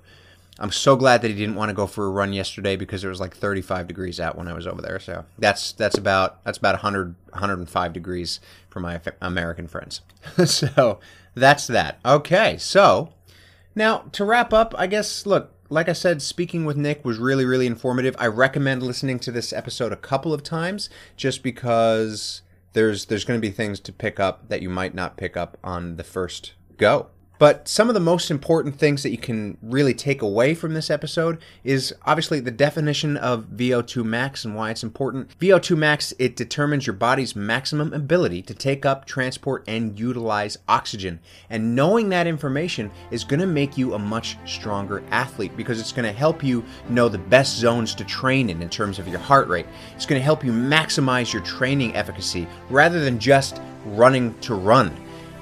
[0.59, 3.07] I'm so glad that he didn't want to go for a run yesterday because it
[3.07, 4.99] was like 35 degrees out when I was over there.
[4.99, 10.01] So that's that's about that's about 100 105 degrees for my American friends.
[10.45, 10.99] so
[11.33, 11.99] that's that.
[12.05, 13.13] Okay, so
[13.75, 17.45] now to wrap up, I guess look, like I said, speaking with Nick was really,
[17.45, 18.15] really informative.
[18.19, 22.41] I recommend listening to this episode a couple of times just because
[22.73, 25.57] there's there's going to be things to pick up that you might not pick up
[25.63, 27.07] on the first go.
[27.41, 30.91] But some of the most important things that you can really take away from this
[30.91, 35.35] episode is obviously the definition of VO2 max and why it's important.
[35.39, 41.19] VO2 max, it determines your body's maximum ability to take up, transport, and utilize oxygen.
[41.49, 45.91] And knowing that information is going to make you a much stronger athlete because it's
[45.91, 49.17] going to help you know the best zones to train in in terms of your
[49.17, 49.65] heart rate.
[49.95, 54.95] It's going to help you maximize your training efficacy rather than just running to run.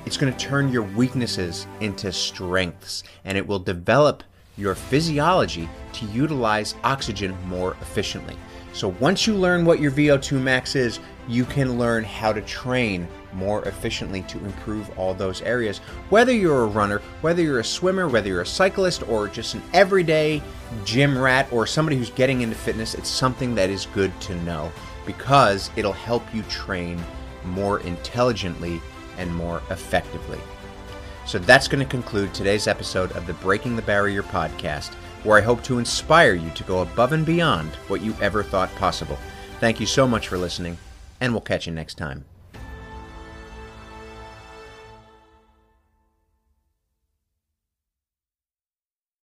[0.10, 4.24] It's going to turn your weaknesses into strengths and it will develop
[4.58, 8.36] your physiology to utilize oxygen more efficiently.
[8.74, 13.08] So once you learn what your VO2 max is, you can learn how to train
[13.34, 15.78] more efficiently to improve all those areas.
[16.10, 19.62] Whether you're a runner, whether you're a swimmer, whether you're a cyclist, or just an
[19.74, 20.42] everyday
[20.86, 24.72] gym rat, or somebody who's getting into fitness, it's something that is good to know
[25.06, 27.00] because it'll help you train
[27.46, 28.82] more intelligently
[29.20, 30.40] and more effectively.
[31.26, 34.94] So that's going to conclude today's episode of the Breaking the Barrier podcast,
[35.24, 38.74] where I hope to inspire you to go above and beyond what you ever thought
[38.76, 39.20] possible.
[39.60, 40.78] Thank you so much for listening,
[41.22, 42.26] and we'll catch you next time.